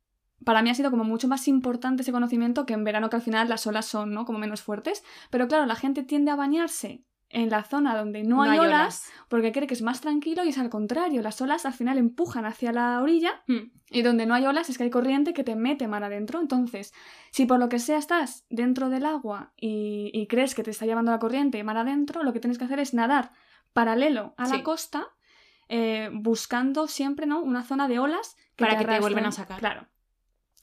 para 0.45 0.63
mí 0.63 0.71
ha 0.71 0.75
sido 0.75 0.91
como 0.91 1.05
mucho 1.05 1.29
más 1.29 1.49
importante 1.49 2.03
ese 2.03 2.13
conocimiento 2.13 2.67
que 2.67 2.75
en 2.75 2.85
verano, 2.85 3.11
que 3.11 3.17
al 3.17 3.23
final 3.23 3.49
las 3.49 3.67
olas 3.67 3.87
son, 3.87 4.13
¿no? 4.13 4.25
Como 4.25 4.39
menos 4.39 4.63
fuertes. 4.63 5.03
Pero 5.31 5.49
claro, 5.49 5.67
la 5.67 5.75
gente 5.75 6.03
tiende 6.03 6.31
a 6.31 6.37
bañarse 6.37 7.05
en 7.31 7.51
la 7.51 7.63
zona 7.63 7.95
donde 7.97 8.23
no, 8.25 8.43
hay, 8.43 8.59
olas, 8.59 9.11
porque 9.29 9.53
cree 9.53 9.67
que 9.67 9.75
es 9.75 9.83
más 9.83 10.01
tranquilo 10.01 10.45
y 10.45 10.49
es 10.49 10.59
al 10.59 10.71
contrario. 10.71 11.21
Las 11.23 11.41
olas 11.43 11.67
al 11.67 11.75
final 11.75 11.99
empujan 11.99 12.47
hacia 12.47 12.73
la 12.73 13.01
orilla 13.03 13.43
Hmm. 13.47 13.71
y 13.91 14.03
donde 14.03 14.25
no 14.27 14.35
hay 14.35 14.47
olas 14.47 14.71
es 14.71 14.79
que 14.79 14.85
hay 14.85 14.91
corriente 14.91 15.35
que 15.35 15.45
te 15.45 15.55
mete 15.55 15.89
mar 15.89 16.03
adentro. 16.05 16.41
Entonces, 16.41 16.95
si 17.31 17.45
por 17.47 17.59
lo 17.59 17.69
que 17.69 17.79
sea 17.79 17.99
estás 17.99 18.47
dentro 18.49 18.89
del 18.89 19.05
agua 19.05 19.53
y, 19.57 20.11
y 20.15 20.27
crees 20.27 20.55
que 20.55 20.63
te 20.63 20.71
está 20.71 20.87
llevando 20.87 21.11
la 21.13 21.19
corriente 21.19 21.63
mar 21.65 21.77
adentro, 21.77 22.23
lo 22.23 22.33
que 22.33 22.41
tienes 22.41 22.57
que 22.59 22.65
hacer 22.65 22.79
es 22.81 22.95
nadar 22.95 23.31
paralelo 23.75 24.35
a 24.39 24.45
la 24.49 24.57
Sí. 24.57 24.63
costa, 24.63 25.07
eh, 25.69 26.09
buscando 26.13 26.89
siempre 26.89 27.27
¿no? 27.27 27.41
una 27.41 27.63
zona 27.63 27.89
de 27.89 27.99
olas 27.99 28.37
que 28.57 28.65
Para 28.65 28.79
que 28.79 28.87
te 28.87 29.01
vuelvan 29.01 29.27
a 29.27 29.33
sacar. 29.33 29.59
Claro. 29.59 29.87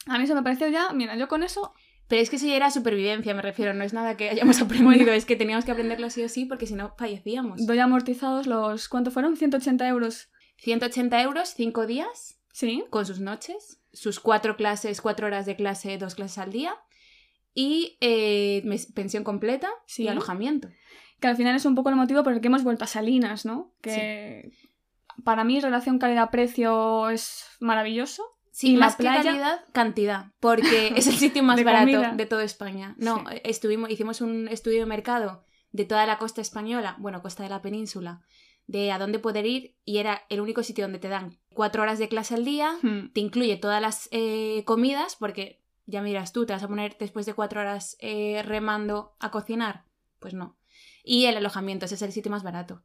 A 0.07 0.17
mí 0.17 0.23
eso 0.23 0.35
me 0.35 0.41
pareció 0.43 0.67
ya, 0.67 0.91
mira, 0.93 1.15
yo 1.15 1.27
con 1.27 1.43
eso 1.43 1.73
Pero 2.07 2.21
es 2.21 2.29
que 2.29 2.35
eso 2.35 2.45
ya 2.45 2.55
era 2.55 2.69
supervivencia, 2.69 3.33
me 3.33 3.41
refiero, 3.41 3.73
no 3.73 3.83
es 3.83 3.93
nada 3.93 4.15
que 4.17 4.29
hayamos 4.29 4.61
aprendido, 4.61 5.11
es 5.13 5.25
que 5.25 5.35
teníamos 5.35 5.65
que 5.65 5.71
aprenderlo 5.71 6.09
sí 6.09 6.23
o 6.23 6.29
sí 6.29 6.45
porque 6.45 6.67
si 6.67 6.75
no 6.75 6.93
fallecíamos. 6.97 7.65
doy 7.65 7.79
amortizados 7.79 8.45
los, 8.47 8.87
¿cuánto 8.89 9.11
fueron? 9.11 9.35
180 9.37 9.87
euros. 9.87 10.29
180 10.57 11.21
euros, 11.21 11.49
5 11.55 11.85
días, 11.85 12.39
Sí. 12.53 12.85
con 12.89 13.05
sus 13.05 13.19
noches, 13.19 13.81
sus 13.91 14.19
cuatro 14.21 14.55
clases, 14.55 15.01
cuatro 15.01 15.27
horas 15.27 15.45
de 15.45 15.55
clase, 15.57 15.97
dos 15.97 16.15
clases 16.15 16.37
al 16.37 16.51
día, 16.51 16.73
y 17.53 17.97
eh, 18.01 18.63
pensión 18.93 19.23
completa 19.23 19.69
Sí. 19.87 20.03
y 20.03 20.07
alojamiento. 20.07 20.69
Que 21.19 21.27
al 21.27 21.35
final 21.37 21.55
es 21.55 21.65
un 21.65 21.75
poco 21.75 21.89
el 21.89 21.95
motivo 21.95 22.23
por 22.23 22.33
el 22.33 22.39
que 22.41 22.47
hemos 22.47 22.63
vuelto 22.63 22.83
a 22.83 22.87
Salinas, 22.87 23.45
¿no? 23.45 23.73
Que 23.81 24.51
para 25.23 25.43
mí 25.43 25.59
relación 25.59 25.97
calidad-precio 25.99 27.09
es 27.09 27.45
maravilloso. 27.59 28.23
Sí, 28.57 28.71
¿Y 28.71 28.77
la 28.77 28.85
más 28.85 28.95
que 28.95 29.03
calidad, 29.03 29.65
cantidad, 29.73 30.31
porque 30.39 30.93
es 30.95 31.07
el 31.07 31.15
sitio 31.17 31.43
más 31.43 31.57
De 31.57 31.65
barato 31.65 31.85
comida. 31.91 32.13
de 32.15 32.25
toda 32.25 32.43
España. 32.45 32.95
No, 32.97 33.17
Sí. 33.29 33.41
estuvimos, 33.43 33.89
hicimos 33.89 34.21
un 34.21 34.47
estudio 34.47 34.79
de 34.79 34.85
mercado 34.85 35.43
de 35.73 35.83
toda 35.83 36.05
la 36.05 36.17
costa 36.17 36.39
española, 36.39 36.95
bueno, 36.99 37.21
costa 37.21 37.43
de 37.43 37.49
la 37.49 37.61
península, 37.61 38.21
de 38.65 38.93
a 38.93 38.97
dónde 38.97 39.19
poder 39.19 39.45
ir 39.45 39.75
y 39.83 39.97
era 39.97 40.21
el 40.29 40.39
único 40.39 40.63
sitio 40.63 40.85
donde 40.85 40.99
te 40.99 41.09
dan 41.09 41.37
cuatro 41.53 41.81
horas 41.83 41.99
de 41.99 42.07
clase 42.07 42.33
al 42.33 42.45
día, 42.45 42.71
Hmm. 42.81 43.09
te 43.13 43.19
incluye 43.19 43.57
todas 43.57 43.81
las 43.81 44.07
eh, 44.11 44.63
comidas, 44.65 45.17
porque 45.17 45.61
ya 45.85 46.01
miras 46.01 46.31
tú, 46.31 46.45
te 46.45 46.53
vas 46.53 46.63
a 46.63 46.69
poner 46.69 46.95
después 46.97 47.25
de 47.25 47.33
cuatro 47.33 47.59
horas 47.59 47.97
eh, 47.99 48.41
remando 48.45 49.17
a 49.19 49.31
cocinar. 49.31 49.83
Pues 50.19 50.33
no. 50.33 50.57
Y 51.03 51.25
el 51.25 51.35
alojamiento, 51.35 51.85
ese 51.87 51.95
es 51.95 52.01
el 52.03 52.13
sitio 52.13 52.31
más 52.31 52.43
barato. 52.43 52.83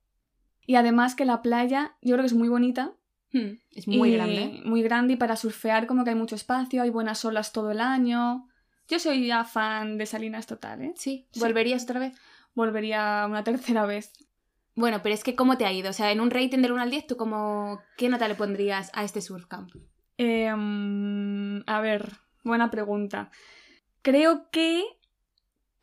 Y 0.66 0.74
además 0.74 1.14
que 1.14 1.24
la 1.24 1.42
playa, 1.42 1.96
yo 2.02 2.14
creo 2.16 2.24
que 2.24 2.26
es 2.26 2.34
muy 2.34 2.48
bonita. 2.48 2.92
Hmm, 3.32 3.58
Es 3.70 3.86
muy 3.86 4.10
y 4.10 4.12
grande. 4.14 4.60
Muy 4.64 4.82
grande 4.82 5.12
y 5.14 5.16
para 5.16 5.36
surfear 5.36 5.86
como 5.86 6.04
que 6.04 6.10
hay 6.10 6.16
mucho 6.16 6.34
espacio, 6.34 6.82
hay 6.82 6.90
buenas 6.90 7.24
olas 7.24 7.52
todo 7.52 7.70
el 7.70 7.80
año. 7.80 8.48
Yo 8.88 8.98
soy 8.98 9.26
ya 9.26 9.44
fan 9.44 9.98
de 9.98 10.06
Salinas 10.06 10.46
total, 10.46 10.82
¿eh? 10.82 10.92
Sí, 10.96 11.26
Sí. 11.30 11.40
¿volverías 11.40 11.84
otra 11.84 12.00
vez? 12.00 12.16
Volvería 12.54 13.24
una 13.28 13.44
tercera 13.44 13.86
vez. 13.86 14.12
Bueno, 14.74 15.00
pero 15.02 15.14
es 15.14 15.22
que 15.22 15.34
¿cómo 15.36 15.56
te 15.58 15.66
ha 15.66 15.72
ido? 15.72 15.90
O 15.90 15.92
sea, 15.92 16.10
en 16.10 16.20
un 16.20 16.30
rating 16.30 16.58
del 16.60 16.72
1 16.72 16.82
al 16.82 16.90
10, 16.90 17.06
¿tú 17.06 17.16
cómo, 17.16 17.80
qué 17.96 18.08
nota 18.08 18.26
le 18.28 18.34
pondrías 18.34 18.90
a 18.94 19.04
este 19.04 19.20
surf 19.20 19.46
camp? 19.46 19.70
Eh, 20.18 20.48
a 20.48 21.80
ver, 21.80 22.12
buena 22.42 22.70
pregunta. 22.70 23.30
Creo 24.02 24.50
que 24.50 24.82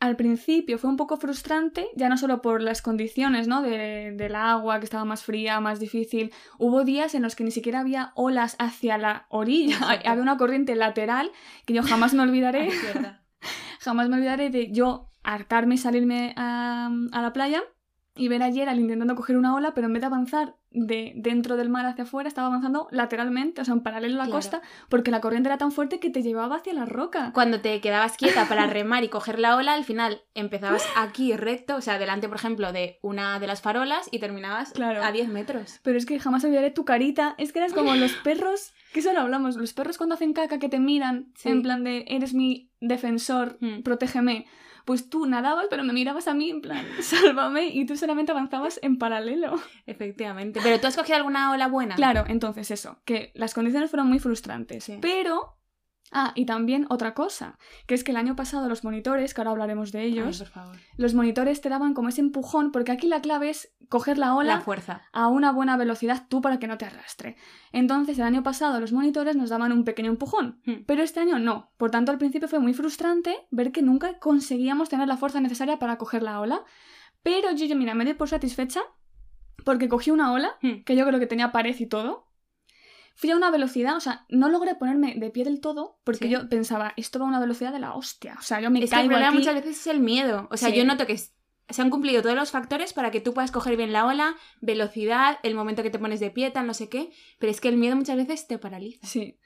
al 0.00 0.16
principio 0.16 0.78
fue 0.78 0.90
un 0.90 0.96
poco 0.96 1.16
frustrante, 1.16 1.88
ya 1.96 2.08
no 2.08 2.16
solo 2.16 2.40
por 2.40 2.62
las 2.62 2.82
condiciones, 2.82 3.48
¿no? 3.48 3.62
De, 3.62 4.12
del 4.16 4.34
agua, 4.36 4.78
que 4.78 4.84
estaba 4.84 5.04
más 5.04 5.24
fría, 5.24 5.60
más 5.60 5.80
difícil. 5.80 6.32
Hubo 6.58 6.84
días 6.84 7.14
en 7.14 7.22
los 7.22 7.34
que 7.34 7.44
ni 7.44 7.50
siquiera 7.50 7.80
había 7.80 8.12
olas 8.14 8.56
hacia 8.58 8.96
la 8.98 9.26
orilla. 9.28 9.78
Había 10.04 10.22
una 10.22 10.36
corriente 10.36 10.76
lateral 10.76 11.32
que 11.66 11.74
yo 11.74 11.82
jamás 11.82 12.14
me 12.14 12.22
olvidaré. 12.22 12.70
Jamás 13.80 14.08
me 14.08 14.16
olvidaré 14.16 14.50
de 14.50 14.70
yo 14.72 15.10
hartarme 15.22 15.76
y 15.76 15.78
salirme 15.78 16.34
a, 16.36 16.90
a 17.12 17.22
la 17.22 17.32
playa 17.32 17.62
y 18.14 18.28
ver 18.28 18.42
a 18.42 18.52
Gerald 18.52 18.80
intentando 18.80 19.14
coger 19.14 19.36
una 19.36 19.54
ola, 19.54 19.74
pero 19.74 19.86
en 19.86 19.92
vez 19.92 20.00
de 20.00 20.06
avanzar 20.06 20.56
de 20.70 21.12
dentro 21.16 21.56
del 21.56 21.68
mar 21.70 21.86
hacia 21.86 22.04
afuera, 22.04 22.28
estaba 22.28 22.48
avanzando 22.48 22.88
lateralmente, 22.90 23.62
o 23.62 23.64
sea, 23.64 23.74
en 23.74 23.80
paralelo 23.82 24.14
a 24.16 24.18
la 24.18 24.24
Claro. 24.24 24.36
costa, 24.36 24.62
porque 24.88 25.10
la 25.10 25.20
corriente 25.20 25.48
era 25.48 25.56
tan 25.58 25.72
fuerte 25.72 25.98
que 25.98 26.10
te 26.10 26.22
llevaba 26.22 26.56
hacia 26.56 26.74
la 26.74 26.84
roca. 26.84 27.30
Cuando 27.32 27.60
te 27.60 27.80
quedabas 27.80 28.16
quieta 28.16 28.46
para 28.48 28.66
remar 28.66 29.02
y 29.04 29.08
coger 29.08 29.38
la 29.38 29.56
ola, 29.56 29.72
al 29.74 29.84
final 29.84 30.22
empezabas 30.34 30.86
aquí 30.96 31.34
recto, 31.36 31.76
o 31.76 31.80
sea, 31.80 31.98
delante, 31.98 32.28
por 32.28 32.36
ejemplo, 32.36 32.72
de 32.72 32.98
una 33.02 33.38
de 33.40 33.46
las 33.46 33.62
farolas 33.62 34.08
y 34.12 34.18
terminabas 34.18 34.72
Claro. 34.72 35.02
a 35.02 35.10
10 35.12 35.28
metros. 35.28 35.80
Pero 35.82 35.96
es 35.98 36.04
que 36.06 36.20
jamás 36.20 36.44
olvidaré 36.44 36.70
tu 36.70 36.84
carita. 36.84 37.34
Es 37.38 37.52
que 37.52 37.60
eras 37.60 37.72
como 37.72 37.94
los 37.94 38.12
perros, 38.12 38.72
que 38.92 39.00
eso 39.00 39.12
lo 39.12 39.20
hablamos, 39.20 39.56
los 39.56 39.72
perros 39.72 39.96
cuando 39.96 40.14
hacen 40.16 40.32
caca 40.34 40.58
que 40.58 40.68
te 40.68 40.78
miran, 40.80 41.32
Sí. 41.36 41.48
en 41.48 41.62
plan 41.62 41.82
de, 41.84 42.04
eres 42.08 42.34
mi 42.34 42.70
defensor, 42.80 43.56
Mm. 43.60 43.82
protégeme. 43.82 44.46
Pues 44.84 45.10
tú 45.10 45.26
nadabas, 45.26 45.66
pero 45.68 45.84
me 45.84 45.92
mirabas 45.92 46.28
a 46.28 46.34
mí 46.34 46.48
en 46.48 46.62
plan, 46.62 46.82
sálvame, 47.02 47.66
y 47.66 47.84
tú 47.84 47.94
solamente 47.98 48.32
avanzabas 48.32 48.80
en 48.82 48.96
paralelo. 48.96 49.60
Efectivamente. 49.84 50.57
¿Pero 50.62 50.80
tú 50.80 50.86
has 50.86 50.96
cogido 50.96 51.16
alguna 51.16 51.50
ola 51.52 51.68
buena? 51.68 51.94
Claro, 51.96 52.24
entonces 52.28 52.70
eso, 52.70 53.00
que 53.04 53.32
las 53.34 53.54
condiciones 53.54 53.90
fueron 53.90 54.08
muy 54.08 54.18
frustrantes. 54.18 54.84
Sí. 54.84 54.98
Pero. 55.00 55.54
Ah, 56.10 56.32
y 56.34 56.46
también 56.46 56.86
otra 56.88 57.12
cosa, 57.12 57.58
que 57.86 57.94
es 57.94 58.02
que 58.02 58.12
el 58.12 58.16
año 58.16 58.34
pasado 58.34 58.66
los 58.70 58.82
monitores, 58.82 59.34
que 59.34 59.42
ahora 59.42 59.50
hablaremos 59.50 59.92
de 59.92 59.98
Ay, 59.98 60.06
ellos, 60.12 60.38
por 60.38 60.46
favor. 60.48 60.76
los 60.96 61.12
monitores 61.12 61.60
te 61.60 61.68
daban 61.68 61.92
como 61.92 62.08
ese 62.08 62.22
empujón, 62.22 62.72
porque 62.72 62.92
aquí 62.92 63.06
la 63.08 63.20
clave 63.20 63.50
es 63.50 63.74
coger 63.90 64.16
la 64.16 64.34
ola 64.34 64.54
La 64.54 64.60
fuerza. 64.62 65.02
a 65.12 65.28
una 65.28 65.52
buena 65.52 65.76
velocidad 65.76 66.24
tú 66.30 66.40
para 66.40 66.58
que 66.58 66.66
no 66.66 66.78
te 66.78 66.86
arrastre. 66.86 67.36
Entonces 67.72 68.16
el 68.18 68.24
año 68.24 68.42
pasado 68.42 68.80
los 68.80 68.90
monitores 68.94 69.36
nos 69.36 69.50
daban 69.50 69.70
un 69.70 69.84
pequeño 69.84 70.08
empujón, 70.10 70.62
Hmm. 70.64 70.84
pero 70.86 71.02
este 71.02 71.20
año 71.20 71.38
no. 71.38 71.72
Por 71.76 71.90
tanto 71.90 72.10
al 72.10 72.16
principio 72.16 72.48
fue 72.48 72.58
muy 72.58 72.72
frustrante 72.72 73.36
ver 73.50 73.70
que 73.70 73.82
nunca 73.82 74.18
conseguíamos 74.18 74.88
tener 74.88 75.08
la 75.08 75.18
fuerza 75.18 75.42
necesaria 75.42 75.78
para 75.78 75.98
coger 75.98 76.22
la 76.22 76.40
ola. 76.40 76.64
Pero 77.22 77.50
yo, 77.52 77.66
yo 77.66 77.76
mira, 77.76 77.92
me 77.94 78.06
di 78.06 78.14
por 78.14 78.30
satisfecha 78.30 78.80
porque 79.68 79.86
cogí 79.90 80.10
una 80.10 80.32
ola 80.32 80.56
Hmm. 80.62 80.82
que 80.86 80.96
yo 80.96 81.04
creo 81.06 81.18
que 81.20 81.26
tenía 81.26 81.52
pared 81.52 81.76
y 81.78 81.84
todo. 81.86 82.26
Fui 83.14 83.30
a 83.32 83.36
una 83.36 83.50
velocidad, 83.50 83.96
o 83.96 84.00
sea, 84.00 84.24
no 84.30 84.48
logré 84.48 84.74
ponerme 84.76 85.14
de 85.16 85.28
pie 85.30 85.44
del 85.44 85.60
todo 85.60 85.98
porque 86.04 86.24
Sí. 86.24 86.30
yo 86.30 86.48
pensaba, 86.48 86.94
esto 86.96 87.18
va 87.18 87.26
a 87.26 87.28
una 87.28 87.40
velocidad 87.40 87.72
de 87.72 87.80
la 87.80 87.92
hostia. 87.94 88.36
O 88.38 88.42
sea, 88.42 88.60
yo 88.62 88.70
me 88.70 88.78
Es 88.78 88.84
que 88.84 88.86
el 88.86 88.90
caigo 89.00 89.08
problema 89.10 89.28
aquí. 89.28 89.38
muchas 89.38 89.54
veces 89.56 89.78
es 89.80 89.86
el 89.88 90.00
miedo. 90.00 90.48
O 90.50 90.56
sea, 90.56 90.70
Sí. 90.70 90.76
yo 90.76 90.84
noto 90.86 91.04
que 91.06 91.18
se 91.18 91.82
han 91.82 91.90
cumplido 91.90 92.22
todos 92.22 92.34
los 92.34 92.50
factores 92.50 92.94
para 92.94 93.10
que 93.10 93.20
tú 93.20 93.34
puedas 93.34 93.50
coger 93.50 93.76
bien 93.76 93.92
la 93.92 94.06
ola, 94.06 94.36
velocidad, 94.62 95.38
el 95.42 95.54
momento 95.54 95.82
que 95.82 95.90
te 95.90 95.98
pones 95.98 96.18
de 96.20 96.30
pie, 96.30 96.50
tal, 96.50 96.66
no 96.66 96.72
sé 96.72 96.88
qué. 96.88 97.10
Pero 97.38 97.50
es 97.50 97.60
que 97.60 97.68
el 97.68 97.76
miedo 97.76 97.94
muchas 97.96 98.16
veces 98.16 98.46
te 98.46 98.56
paraliza. 98.58 99.06
Sí. 99.06 99.36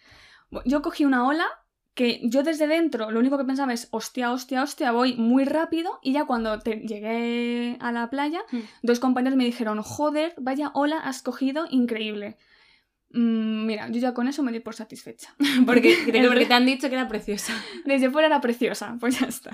Yo 0.67 0.83
cogí 0.83 1.05
una 1.05 1.27
ola 1.27 1.47
que 1.95 2.21
yo 2.25 2.43
desde 2.43 2.67
dentro 2.67 3.11
lo 3.11 3.21
único 3.21 3.37
que 3.39 3.45
pensaba 3.45 3.73
es, 3.73 3.89
hostia, 3.91 4.33
hostia, 4.33 4.63
hostia, 4.63 4.93
voy 4.93 5.15
muy 5.17 5.45
rápido. 5.45 5.99
Y 6.03 6.13
ya 6.13 6.25
cuando 6.25 6.59
te 6.59 6.77
llegué 6.77 7.77
a 7.81 7.93
la 7.93 8.09
playa, 8.11 8.41
Hmm. 8.51 8.61
dos 8.83 8.99
compañeros 9.01 9.37
me 9.37 9.45
dijeron, 9.45 9.83
joder, 9.83 10.35
vaya 10.39 10.71
ola 10.75 10.99
has 10.99 11.23
cogido, 11.23 11.67
increíble. 11.71 12.37
Mm, 13.15 13.67
mira, 13.67 13.89
yo 13.91 14.01
ya 14.01 14.15
con 14.15 14.27
eso 14.27 14.43
me 14.43 14.53
di 14.53 14.61
por 14.61 14.75
satisfecha. 14.75 15.35
Porque, 15.67 15.93
el 16.07 16.27
porque 16.29 16.47
te 16.47 16.55
han 16.55 16.65
dicho 16.65 16.89
que 16.89 16.95
era 16.95 17.09
preciosa. 17.09 17.53
Desde 17.85 18.11
fuera 18.11 18.27
era 18.29 18.41
preciosa, 18.41 18.97
pues 18.99 19.21
ya 19.21 19.27
está. 19.27 19.51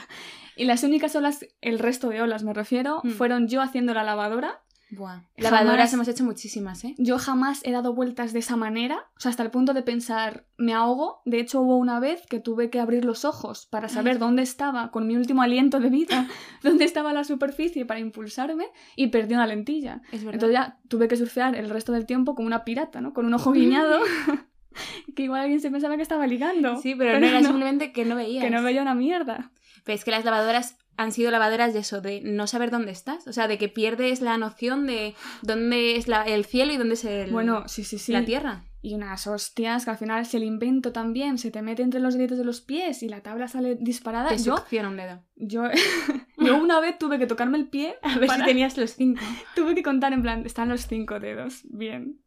Y 0.57 0.65
las 0.65 0.85
únicas 0.85 1.17
olas, 1.17 1.45
el 1.61 1.79
resto 1.81 2.09
de 2.09 2.23
olas 2.23 2.45
me 2.45 2.55
refiero, 2.55 3.01
Hmm. 3.03 3.11
fueron 3.11 3.49
yo 3.49 3.61
haciendo 3.63 3.95
la 3.95 4.05
lavadora. 4.05 4.61
Buah. 4.91 5.17
Jamás- 5.37 5.43
Lavadoras 5.65 5.93
hemos 5.93 6.09
hecho 6.09 6.25
muchísimas, 6.25 6.83
¿eh? 6.85 6.95
Yo 6.97 7.19
jamás 7.19 7.61
he 7.65 7.73
dado 7.73 7.93
vueltas 7.95 8.33
de 8.33 8.39
esa 8.39 8.57
manera, 8.57 9.05
o 9.17 9.21
sea, 9.21 9.31
hasta 9.31 9.43
el 9.43 9.51
punto 9.51 9.75
de 9.75 9.83
pensar, 9.83 10.47
me 10.57 10.73
ahogo. 10.73 11.21
De 11.27 11.41
hecho, 11.41 11.61
hubo 11.61 11.77
una 11.77 12.01
vez 12.01 12.27
que 12.27 12.41
tuve 12.41 12.71
que 12.71 12.81
abrir 12.81 13.05
los 13.05 13.27
ojos 13.27 13.67
para 13.67 13.89
saber 13.91 14.15
Ay. 14.15 14.19
dónde 14.19 14.43
estaba, 14.43 14.91
con 14.91 15.07
mi 15.07 15.15
último 15.17 15.43
aliento 15.43 15.79
de 15.79 15.91
vida, 15.91 16.27
dónde 16.63 16.85
estaba 16.87 17.13
la 17.13 17.25
superficie 17.25 17.85
para 17.85 18.01
impulsarme 18.01 18.67
y 18.97 19.09
perdí 19.09 19.35
una 19.35 19.47
lentilla. 19.47 20.01
Es 20.11 20.25
verdad. 20.25 20.35
Entonces 20.35 20.55
ya 20.55 20.79
tuve 20.89 21.07
que 21.07 21.17
surfear 21.17 21.55
el 21.55 21.69
resto 21.69 21.93
del 21.93 22.07
tiempo 22.07 22.35
como 22.35 22.47
una 22.47 22.65
pirata, 22.65 23.01
¿no? 23.03 23.13
Con 23.13 23.27
un 23.27 23.35
ojo 23.35 23.53
guiñado, 23.53 24.01
que 25.17 25.23
igual 25.25 25.43
alguien 25.43 25.61
se 25.61 25.71
pensaba 25.71 25.97
que 25.97 26.03
estaba 26.03 26.27
ligando. 26.27 26.81
sí, 26.81 26.95
pero, 26.95 27.21
no 27.21 27.27
era 27.27 27.43
simplemente 27.43 27.93
que 27.93 28.05
no 28.05 28.17
veías. 28.17 28.43
que 28.43 28.51
no 28.51 28.63
veía 28.63 28.81
una 28.83 28.95
mierda. 28.95 29.51
Pero 29.85 29.97
es 29.97 30.05
que 30.05 30.11
las 30.11 30.25
lavadoras 30.25 30.77
han 30.99 31.13
sido 31.13 31.31
lavadoras 31.31 31.73
de 31.73 31.79
eso, 31.81 32.01
de 32.03 32.21
no 32.21 32.47
saber 32.47 32.71
dónde 32.71 32.93
estás. 32.93 33.27
O 33.27 33.33
sea, 33.33 33.49
de 33.49 33.57
que 33.57 33.69
pierdes 33.69 34.21
la 34.21 34.37
noción 34.37 34.87
de 34.87 35.15
dónde 35.43 35.97
es 35.97 36.09
la- 36.09 36.25
el 36.25 36.45
cielo 36.45 36.73
y 36.73 36.77
dónde 36.77 36.95
es 36.95 37.05
el- 37.05 37.31
Bueno, 37.31 37.67
sí, 37.69 37.85
sí, 37.85 37.99
sí. 37.99 38.13
la 38.13 38.25
tierra. 38.25 38.65
Y 38.83 38.95
unas 38.95 39.27
hostias 39.27 39.85
que 39.85 39.91
al 39.91 39.97
final 39.99 40.25
si 40.27 40.37
el 40.37 40.45
invento 40.45 40.93
también 40.93 41.39
se 41.39 41.51
te 41.51 41.63
mete 41.63 41.83
entre 41.83 41.99
los 42.01 42.15
deditos 42.15 42.39
de 42.39 42.45
los 42.45 42.61
pies 42.61 43.03
y 43.03 43.09
la 43.09 43.23
tabla 43.23 43.49
sale 43.49 43.77
disparada. 43.77 44.29
Te 44.29 44.39
Yo, 44.39 44.57
un 44.89 44.97
dedo. 44.97 45.25
yo, 45.37 45.63
yo 46.39 46.57
una 46.57 46.79
vez 46.81 46.99
tuve 46.99 47.19
que 47.19 47.27
tocarme 47.27 47.59
el 47.59 47.69
pie. 47.69 47.97
A 48.03 48.19
ver 48.19 48.27
para- 48.29 48.45
si 48.45 48.51
tenías 48.51 48.77
los 48.77 48.93
cinco. 48.95 49.21
Tuve 49.57 49.75
que 49.75 49.83
contar 49.83 50.13
en 50.13 50.23
plan, 50.23 50.45
están 50.47 50.69
los 50.69 50.87
cinco 50.87 51.19
dedos. 51.21 51.63
Bien. 51.71 52.21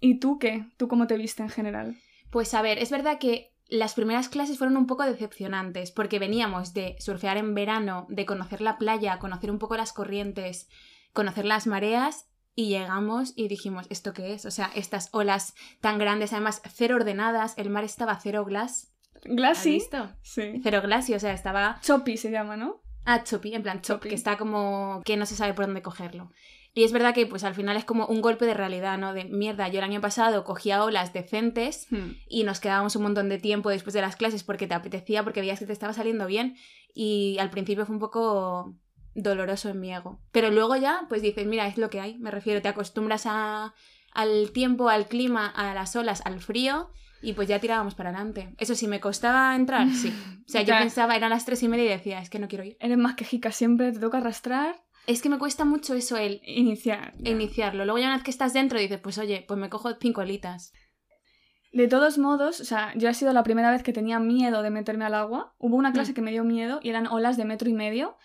¿Y 0.00 0.18
tú 0.20 0.38
qué? 0.38 0.66
¿Tú 0.76 0.88
cómo 0.88 1.06
te 1.06 1.16
viste 1.16 1.42
en 1.42 1.48
general? 1.48 1.96
Pues 2.30 2.52
a 2.54 2.60
ver, 2.62 2.78
es 2.78 2.90
verdad 2.90 3.18
que 3.18 3.54
las 3.68 3.94
primeras 3.94 4.28
clases 4.28 4.58
fueron 4.58 4.76
un 4.76 4.86
poco 4.86 5.04
decepcionantes 5.04 5.90
porque 5.90 6.18
veníamos 6.18 6.72
de 6.74 6.96
surfear 7.00 7.36
en 7.36 7.54
verano, 7.54 8.06
de 8.08 8.26
conocer 8.26 8.60
la 8.60 8.78
playa, 8.78 9.18
conocer 9.18 9.50
un 9.50 9.58
poco 9.58 9.76
las 9.76 9.92
corrientes, 9.92 10.68
conocer 11.12 11.44
las 11.44 11.66
mareas 11.66 12.26
y 12.54 12.68
llegamos 12.68 13.32
y 13.36 13.48
dijimos, 13.48 13.86
¿esto 13.90 14.12
qué 14.12 14.32
es? 14.34 14.46
O 14.46 14.50
sea, 14.50 14.70
estas 14.74 15.08
olas 15.12 15.54
tan 15.80 15.98
grandes, 15.98 16.32
además 16.32 16.62
cero 16.72 16.96
ordenadas, 16.96 17.54
el 17.58 17.70
mar 17.70 17.84
estaba 17.84 18.18
cero 18.20 18.44
glass. 18.44 18.92
¿Has 19.16 19.22
Glassy. 19.24 19.70
visto? 19.72 20.10
Sí. 20.22 20.60
Cero 20.62 20.80
glass 20.82 21.08
y, 21.10 21.14
o 21.14 21.18
sea, 21.20 21.32
estaba... 21.32 21.80
Choppy 21.82 22.16
se 22.16 22.30
llama, 22.30 22.56
¿no? 22.56 22.82
Ah, 23.04 23.24
choppy, 23.24 23.54
en 23.54 23.62
plan 23.62 23.82
chop, 23.82 23.98
Choppy. 23.98 24.08
que 24.10 24.14
está 24.14 24.36
como 24.36 25.00
que 25.04 25.16
no 25.16 25.26
se 25.26 25.36
sabe 25.36 25.54
por 25.54 25.66
dónde 25.66 25.82
cogerlo. 25.82 26.30
Y 26.76 26.84
es 26.84 26.92
verdad 26.92 27.14
que 27.14 27.24
pues 27.26 27.42
al 27.42 27.54
final 27.54 27.78
es 27.78 27.86
como 27.86 28.04
un 28.04 28.20
golpe 28.20 28.44
de 28.44 28.52
realidad, 28.52 28.98
¿no? 28.98 29.14
De 29.14 29.24
mierda, 29.24 29.66
yo 29.68 29.78
el 29.78 29.84
año 29.84 30.02
pasado 30.02 30.44
cogía 30.44 30.84
olas 30.84 31.14
decentes 31.14 31.86
Hmm. 31.90 32.12
y 32.28 32.44
nos 32.44 32.60
quedábamos 32.60 32.94
un 32.96 33.02
montón 33.04 33.30
de 33.30 33.38
tiempo 33.38 33.70
después 33.70 33.94
de 33.94 34.02
las 34.02 34.14
clases 34.14 34.44
porque 34.44 34.66
te 34.66 34.74
apetecía, 34.74 35.24
porque 35.24 35.40
veías 35.40 35.58
que 35.58 35.64
te 35.64 35.72
estaba 35.72 35.94
saliendo 35.94 36.26
bien 36.26 36.54
y 36.94 37.38
al 37.40 37.48
principio 37.48 37.86
fue 37.86 37.94
un 37.94 38.00
poco 38.00 38.74
doloroso 39.14 39.70
en 39.70 39.80
mi 39.80 39.94
ego. 39.94 40.20
Pero 40.32 40.50
luego 40.50 40.76
ya 40.76 41.06
pues 41.08 41.22
dices, 41.22 41.46
mira, 41.46 41.66
es 41.66 41.78
lo 41.78 41.88
que 41.88 42.00
hay, 42.00 42.18
me 42.18 42.30
refiero, 42.30 42.60
te 42.60 42.68
acostumbras 42.68 43.24
a, 43.24 43.72
al 44.12 44.50
tiempo, 44.52 44.90
al 44.90 45.08
clima, 45.08 45.46
a 45.46 45.72
las 45.72 45.96
olas, 45.96 46.20
al 46.26 46.40
frío 46.40 46.90
y 47.22 47.32
pues 47.32 47.48
ya 47.48 47.58
tirábamos 47.58 47.94
para 47.94 48.10
adelante. 48.10 48.54
Eso 48.58 48.74
sí, 48.74 48.86
me 48.86 49.00
costaba 49.00 49.56
entrar, 49.56 49.88
sí. 49.88 50.12
O 50.46 50.48
sea, 50.48 50.60
yo 50.60 50.74
pensaba, 50.78 51.16
eran 51.16 51.30
las 51.30 51.46
tres 51.46 51.62
y 51.62 51.68
media 51.68 51.86
y 51.86 51.88
decía, 51.88 52.20
es 52.20 52.28
que 52.28 52.38
no 52.38 52.48
quiero 52.48 52.64
ir. 52.64 52.76
Eres 52.80 52.98
más 52.98 53.14
quejica 53.14 53.50
siempre, 53.50 53.92
te 53.92 53.98
toca 53.98 54.18
arrastrar, 54.18 54.84
Es 55.06 55.22
que 55.22 55.28
me 55.28 55.38
cuesta 55.38 55.64
mucho 55.64 55.94
eso, 55.94 56.16
el 56.16 56.40
iniciar. 56.44 57.14
iniciarlo. 57.24 57.84
Luego 57.84 57.98
ya 57.98 58.06
una 58.06 58.16
vez 58.16 58.24
que 58.24 58.30
estás 58.30 58.52
dentro 58.52 58.78
dices, 58.80 58.98
pues 59.00 59.18
oye, 59.18 59.44
pues 59.46 59.58
me 59.58 59.68
cojo 59.70 59.94
cinco 60.00 60.20
alitas. 60.20 60.72
De 61.72 61.88
todos 61.88 62.16
modos, 62.18 62.60
o 62.60 62.64
sea, 62.64 62.92
yo 62.96 63.08
ha 63.08 63.14
sido 63.14 63.32
la 63.32 63.42
primera 63.42 63.70
vez 63.70 63.82
que 63.82 63.92
tenía 63.92 64.18
miedo 64.18 64.62
de 64.62 64.70
meterme 64.70 65.04
al 65.04 65.14
agua. 65.14 65.54
Hubo 65.58 65.76
una 65.76 65.92
clase 65.92 66.12
Mm. 66.12 66.14
que 66.14 66.22
me 66.22 66.30
dio 66.30 66.42
miedo 66.44 66.80
y 66.82 66.88
eran 66.88 67.06
olas 67.06 67.36
de 67.36 67.44
metro 67.44 67.68
y 67.68 67.74
medio. 67.74 68.16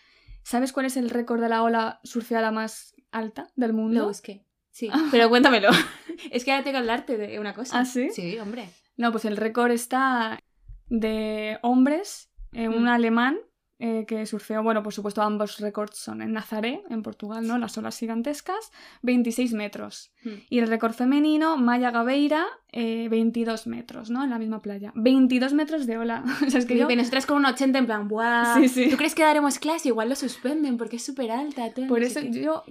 ¿Sabes 0.44 0.72
cuál 0.74 0.86
es 0.86 0.98
el 0.98 1.10
récord 1.10 1.42
de 1.42 1.50
la 1.50 1.62
ola 1.62 2.00
surfeada 2.04 2.52
más 2.52 2.96
alta 3.12 3.48
del 3.56 3.74
mundo? 3.74 4.02
Lo 4.02 4.08
busqué. 4.08 4.46
Sí, 4.72 4.90
pero 5.12 5.28
cuéntamelo. 5.30 5.70
es 6.32 6.46
que 6.46 6.52
ahora 6.52 6.64
tengo 6.64 6.76
que 6.76 6.80
hablarte 6.80 7.18
de 7.18 7.40
una 7.40 7.54
cosa. 7.54 7.80
¿Ah, 7.80 7.86
sí? 7.86 8.10
Sí, 8.12 8.40
hombre. 8.40 8.70
No, 8.98 9.12
pues 9.12 9.26
el 9.26 9.36
récord 9.38 9.72
está 9.72 10.40
de 10.88 11.60
hombres, 11.62 12.30
eh, 12.54 12.70
un 12.70 12.84
Mm. 12.86 12.88
alemán 12.88 13.38
eh, 13.84 14.06
que 14.06 14.28
surfeó, 14.28 14.62
bueno, 14.62 14.84
por 14.84 14.94
supuesto 14.94 15.24
ambos 15.24 15.60
récords 15.60 15.98
son 15.98 16.22
en 16.22 16.34
Nazaré, 16.34 16.84
en 16.92 17.02
Portugal, 17.02 17.48
¿no? 17.48 17.58
Las 17.58 17.76
olas 17.80 17.98
gigantescas, 17.98 18.72
26 19.02 19.54
metros. 19.54 20.12
Mm. 20.24 20.30
Y 20.52 20.60
el 20.60 20.68
récord 20.68 20.94
femenino, 20.94 21.58
Maya 21.58 21.90
Gabeira, 21.90 22.46
eh, 22.72 23.08
22 23.10 23.66
metros, 23.66 24.12
¿no? 24.12 24.24
En 24.24 24.30
la 24.30 24.38
misma 24.38 24.62
playa. 24.62 24.92
22 24.94 25.54
metros 25.54 25.88
de 25.88 25.98
ola. 25.98 26.24
o 26.46 26.50
sea, 26.52 26.60
es 26.60 26.68
que 26.68 26.78
yo... 26.78 26.88
Y 26.92 26.96
nosotras 26.96 27.26
con 27.26 27.38
un 27.38 27.46
80 27.48 27.80
en 27.80 27.86
plan, 27.88 28.08
¡buah! 28.08 28.54
Sí, 28.54 28.68
sí. 28.68 28.90
¿Tú 28.92 28.98
crees 28.98 29.16
que 29.16 29.24
daremos 29.24 29.58
clase? 29.58 29.88
Igual 29.88 30.10
lo 30.10 30.16
suspenden 30.16 30.78
porque 30.78 30.98
es 30.98 31.04
súper 31.04 31.32
alta. 31.32 31.72
Por 31.88 32.02
no 32.02 32.06
eso 32.06 32.20
qué. 32.22 32.40
yo... 32.40 32.64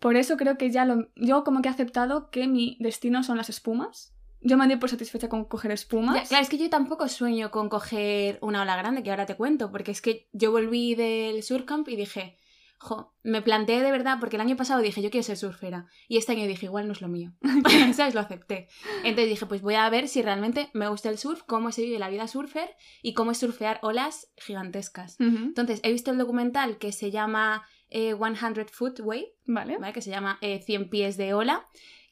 Por 0.00 0.16
eso 0.16 0.36
creo 0.36 0.58
que 0.58 0.72
ya 0.72 0.84
lo... 0.84 1.06
Yo 1.14 1.44
como 1.44 1.62
que 1.62 1.68
he 1.68 1.70
aceptado 1.70 2.30
que 2.32 2.48
mi 2.48 2.76
destino 2.80 3.22
son 3.22 3.36
las 3.36 3.50
espumas. 3.50 4.13
Yo 4.44 4.58
me 4.58 4.66
doy 4.66 4.76
por 4.76 4.90
satisfecha 4.90 5.28
con 5.28 5.46
coger 5.46 5.70
espumas. 5.72 6.14
Ya, 6.16 6.28
claro, 6.28 6.42
es 6.42 6.50
que 6.50 6.58
yo 6.58 6.68
tampoco 6.68 7.08
sueño 7.08 7.50
con 7.50 7.68
coger 7.68 8.38
una 8.42 8.62
ola 8.62 8.76
grande, 8.76 9.02
que 9.02 9.10
ahora 9.10 9.26
te 9.26 9.36
cuento, 9.36 9.70
porque 9.72 9.90
es 9.90 10.02
que 10.02 10.28
yo 10.32 10.52
volví 10.52 10.94
del 10.94 11.42
surcamp 11.42 11.88
y 11.88 11.96
dije, 11.96 12.36
jo, 12.78 13.14
me 13.22 13.40
planteé 13.40 13.80
de 13.80 13.90
verdad, 13.90 14.18
porque 14.20 14.36
el 14.36 14.42
año 14.42 14.56
pasado 14.56 14.82
dije, 14.82 15.00
yo 15.00 15.10
quiero 15.10 15.24
ser 15.24 15.38
surfera, 15.38 15.86
y 16.08 16.18
este 16.18 16.32
año 16.32 16.46
dije, 16.46 16.66
igual 16.66 16.86
no 16.86 16.92
es 16.92 17.00
lo 17.00 17.08
mío, 17.08 17.32
¿sabes? 17.94 18.14
Lo 18.14 18.20
acepté. 18.20 18.68
Entonces 18.98 19.30
dije, 19.30 19.46
pues 19.46 19.62
voy 19.62 19.74
a 19.76 19.88
ver 19.88 20.08
si 20.08 20.20
realmente 20.20 20.68
me 20.74 20.88
gusta 20.88 21.08
el 21.08 21.16
surf, 21.16 21.42
cómo 21.46 21.72
se 21.72 21.82
vive 21.82 21.98
la 21.98 22.10
vida 22.10 22.28
surfer 22.28 22.76
y 23.02 23.14
cómo 23.14 23.30
es 23.30 23.38
surfear 23.38 23.78
olas 23.82 24.30
gigantescas. 24.36 25.16
Entonces, 25.18 25.80
he 25.82 25.90
visto 25.90 26.10
el 26.10 26.18
documental 26.18 26.76
que 26.76 26.92
se 26.92 27.10
llama 27.10 27.64
eh, 27.88 28.14
100 28.14 28.66
Foot 28.70 29.00
Wave, 29.00 29.34
Vale. 29.46 29.78
¿vale? 29.78 29.92
que 29.92 30.02
se 30.02 30.10
llama 30.10 30.38
eh, 30.42 30.60
100 30.60 30.90
pies 30.90 31.16
de 31.16 31.32
ola, 31.32 31.66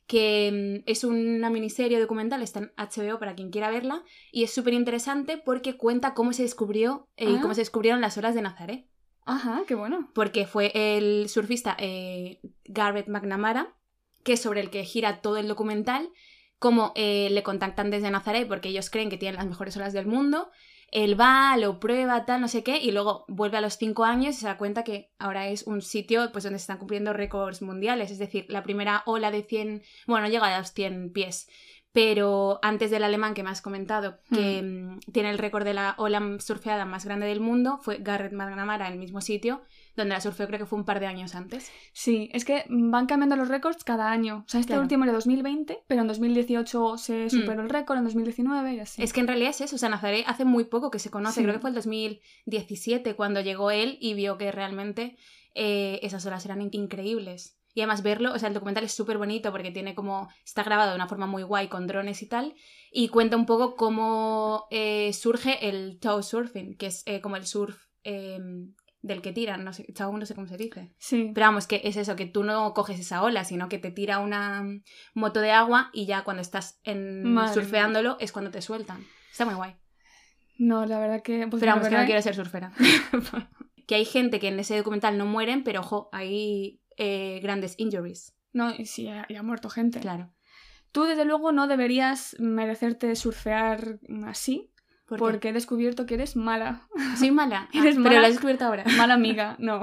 que 0.06 0.82
mm, 0.84 0.90
es 0.90 1.04
una 1.04 1.50
miniserie 1.50 2.00
documental, 2.00 2.42
está 2.42 2.60
en 2.60 2.72
HBO 2.76 3.18
para 3.18 3.34
quien 3.34 3.50
quiera 3.50 3.70
verla, 3.70 4.02
y 4.30 4.44
es 4.44 4.52
súper 4.52 4.74
interesante 4.74 5.38
porque 5.38 5.76
cuenta 5.76 6.14
cómo 6.14 6.32
se 6.32 6.42
descubrió 6.42 7.08
eh, 7.16 7.30
y 7.30 7.36
Ah. 7.36 7.38
cómo 7.40 7.54
se 7.54 7.60
descubrieron 7.62 8.00
las 8.00 8.16
olas 8.18 8.34
de 8.34 8.42
Nazaré. 8.42 8.88
Ajá, 9.24 9.62
qué 9.68 9.74
bueno. 9.76 10.10
Porque 10.14 10.46
fue 10.46 10.72
el 10.74 11.28
surfista 11.28 11.76
eh, 11.78 12.40
Garrett 12.64 13.08
McNamara, 13.08 13.74
que 14.24 14.32
es 14.34 14.40
sobre 14.42 14.60
el 14.60 14.70
que 14.70 14.84
gira 14.84 15.20
todo 15.20 15.36
el 15.36 15.46
documental, 15.48 16.08
cómo 16.58 16.92
eh, 16.96 17.28
le 17.30 17.42
contactan 17.42 17.90
desde 17.90 18.10
Nazaré 18.10 18.46
porque 18.46 18.68
ellos 18.68 18.90
creen 18.90 19.10
que 19.10 19.18
tienen 19.18 19.36
las 19.36 19.46
mejores 19.46 19.76
olas 19.76 19.92
del 19.92 20.06
mundo. 20.06 20.50
Él 20.92 21.18
va, 21.18 21.56
lo 21.56 21.80
prueba, 21.80 22.26
tal, 22.26 22.42
no 22.42 22.48
sé 22.48 22.62
qué, 22.62 22.76
y 22.76 22.92
luego 22.92 23.24
vuelve 23.26 23.56
a 23.56 23.62
los 23.62 23.78
cinco 23.78 24.04
años 24.04 24.36
y 24.36 24.40
se 24.40 24.46
da 24.46 24.58
cuenta 24.58 24.84
que 24.84 25.10
ahora 25.18 25.48
es 25.48 25.66
un 25.66 25.80
sitio 25.80 26.30
pues, 26.32 26.44
donde 26.44 26.58
se 26.58 26.64
están 26.64 26.76
cumpliendo 26.76 27.14
récords 27.14 27.62
mundiales. 27.62 28.10
Es 28.10 28.18
decir, 28.18 28.44
la 28.48 28.62
primera 28.62 29.02
ola 29.06 29.30
de 29.30 29.42
100, 29.42 29.82
bueno, 30.06 30.26
no 30.26 30.30
llega 30.30 30.54
a 30.54 30.58
los 30.58 30.72
100 30.72 31.12
pies, 31.12 31.48
pero 31.92 32.58
antes 32.62 32.90
del 32.90 33.04
alemán 33.04 33.32
que 33.32 33.42
me 33.42 33.50
has 33.50 33.62
comentado, 33.62 34.18
que 34.30 34.62
mm, 34.62 35.00
tiene 35.12 35.30
el 35.30 35.38
récord 35.38 35.64
de 35.64 35.74
la 35.74 35.94
ola 35.96 36.20
surfeada 36.40 36.84
más 36.84 37.06
grande 37.06 37.26
del 37.26 37.40
mundo, 37.40 37.78
fue 37.82 37.96
Garrett 37.98 38.34
McNamara 38.34 38.86
en 38.86 38.92
el 38.92 38.98
mismo 38.98 39.22
sitio, 39.22 39.62
donde 39.96 40.14
la 40.14 40.20
surfeó 40.20 40.46
creo 40.46 40.58
que 40.58 40.66
fue 40.66 40.78
un 40.78 40.84
par 40.84 41.00
de 41.00 41.06
años 41.06 41.34
antes. 41.34 41.70
Sí, 41.92 42.30
es 42.32 42.44
que 42.44 42.64
van 42.68 43.06
cambiando 43.06 43.36
los 43.36 43.48
récords 43.48 43.84
cada 43.84 44.10
año. 44.10 44.44
O 44.46 44.48
sea, 44.48 44.60
este 44.60 44.70
Claro. 44.70 44.82
último 44.82 45.04
era 45.04 45.12
2020, 45.12 45.84
pero 45.86 46.00
en 46.02 46.08
2018 46.08 46.96
se 46.98 47.28
superó 47.30 47.62
el 47.62 47.68
récord, 47.68 47.98
en 47.98 48.04
2019 48.04 48.74
y 48.74 48.80
así. 48.80 49.02
Es 49.02 49.12
que 49.12 49.20
en 49.20 49.26
realidad 49.28 49.50
es 49.50 49.60
eso, 49.60 49.76
o 49.76 49.78
sea, 49.78 49.88
Nazaré 49.88 50.24
hace 50.26 50.44
muy 50.44 50.64
poco 50.64 50.90
que 50.90 50.98
se 50.98 51.10
conoce, 51.10 51.40
Sí. 51.40 51.42
creo 51.42 51.54
que 51.54 51.60
fue 51.60 51.70
el 51.70 51.76
2017 51.76 53.14
cuando 53.14 53.40
llegó 53.40 53.70
él 53.70 53.98
y 54.00 54.14
vio 54.14 54.38
que 54.38 54.50
realmente 54.52 55.16
eh, 55.54 56.00
esas 56.02 56.24
olas 56.26 56.44
eran 56.46 56.62
increíbles. 56.62 57.58
Y 57.74 57.80
además 57.80 58.02
verlo, 58.02 58.32
o 58.34 58.38
sea, 58.38 58.48
el 58.48 58.54
documental 58.54 58.84
es 58.84 58.92
súper 58.92 59.16
bonito 59.16 59.50
porque 59.50 59.70
tiene 59.70 59.94
como, 59.94 60.28
está 60.44 60.62
grabado 60.62 60.90
de 60.90 60.96
una 60.96 61.08
forma 61.08 61.26
muy 61.26 61.42
guay 61.42 61.68
con 61.68 61.86
drones 61.86 62.20
y 62.22 62.26
tal, 62.26 62.54
y 62.90 63.08
cuenta 63.08 63.36
un 63.36 63.46
poco 63.46 63.76
cómo 63.76 64.66
eh, 64.70 65.12
surge 65.14 65.68
el 65.68 65.98
tow 65.98 66.22
surfing, 66.22 66.76
que 66.76 66.86
es 66.86 67.02
eh, 67.06 67.22
como 67.22 67.36
el 67.36 67.46
surf 67.46 67.78
eh, 68.04 68.38
del 69.02 69.20
que 69.20 69.32
tiran, 69.32 69.64
no 69.64 69.72
sé, 69.72 69.84
no 69.98 70.26
sé 70.26 70.34
cómo 70.34 70.46
se 70.46 70.56
dice. 70.56 70.94
Sí. 70.98 71.32
Pero 71.34 71.46
vamos, 71.46 71.66
que 71.66 71.80
es 71.84 71.96
eso, 71.96 72.16
que 72.16 72.26
tú 72.26 72.44
no 72.44 72.72
coges 72.72 72.98
esa 73.00 73.22
ola, 73.22 73.44
sino 73.44 73.68
que 73.68 73.78
te 73.78 73.90
tira 73.90 74.20
una 74.20 74.64
moto 75.14 75.40
de 75.40 75.50
agua 75.50 75.90
y 75.92 76.06
ya 76.06 76.22
cuando 76.22 76.40
estás 76.40 76.80
en, 76.84 77.24
Madre 77.24 77.54
surfeándolo 77.54 78.16
es 78.20 78.32
cuando 78.32 78.50
te 78.50 78.62
sueltan. 78.62 79.04
Está 79.30 79.44
muy 79.44 79.54
guay. 79.54 79.76
No, 80.58 80.86
la 80.86 80.98
verdad 81.00 81.22
que... 81.22 81.46
Pues 81.48 81.60
Pero 81.60 81.72
vamos, 81.72 81.88
que 81.88 81.90
verdad- 81.90 82.04
no 82.04 82.06
quiero 82.06 82.22
ser 82.22 82.34
surfera. 82.36 82.72
que 83.86 83.96
hay 83.96 84.04
gente 84.04 84.38
que 84.38 84.48
en 84.48 84.60
ese 84.60 84.76
documental 84.76 85.18
no 85.18 85.26
mueren, 85.26 85.64
pero 85.64 85.80
ojo, 85.80 86.08
hay 86.12 86.80
eh, 86.96 87.40
grandes 87.42 87.74
injuries. 87.78 88.34
No, 88.52 88.72
y 88.72 88.86
sí, 88.86 89.04
ya, 89.04 89.26
ya 89.28 89.40
ha 89.40 89.42
muerto 89.42 89.68
gente. 89.68 89.98
Claro. 90.00 90.32
Tú, 90.92 91.04
desde 91.04 91.24
luego, 91.24 91.52
no 91.52 91.66
deberías 91.66 92.36
merecerte 92.38 93.16
surfear 93.16 93.98
así, 94.26 94.71
¿Por 95.18 95.28
qué? 95.28 95.32
porque 95.32 95.48
he 95.48 95.52
descubierto 95.52 96.06
que 96.06 96.14
eres 96.14 96.36
mala. 96.36 96.88
Soy 97.18 97.30
mala. 97.30 97.68
Eres 97.72 97.96
pero 97.96 98.04
mala. 98.04 98.20
lo 98.20 98.26
has 98.26 98.32
descubierto 98.32 98.64
ahora. 98.64 98.84
Mala 98.96 99.14
amiga, 99.14 99.56
no. 99.58 99.82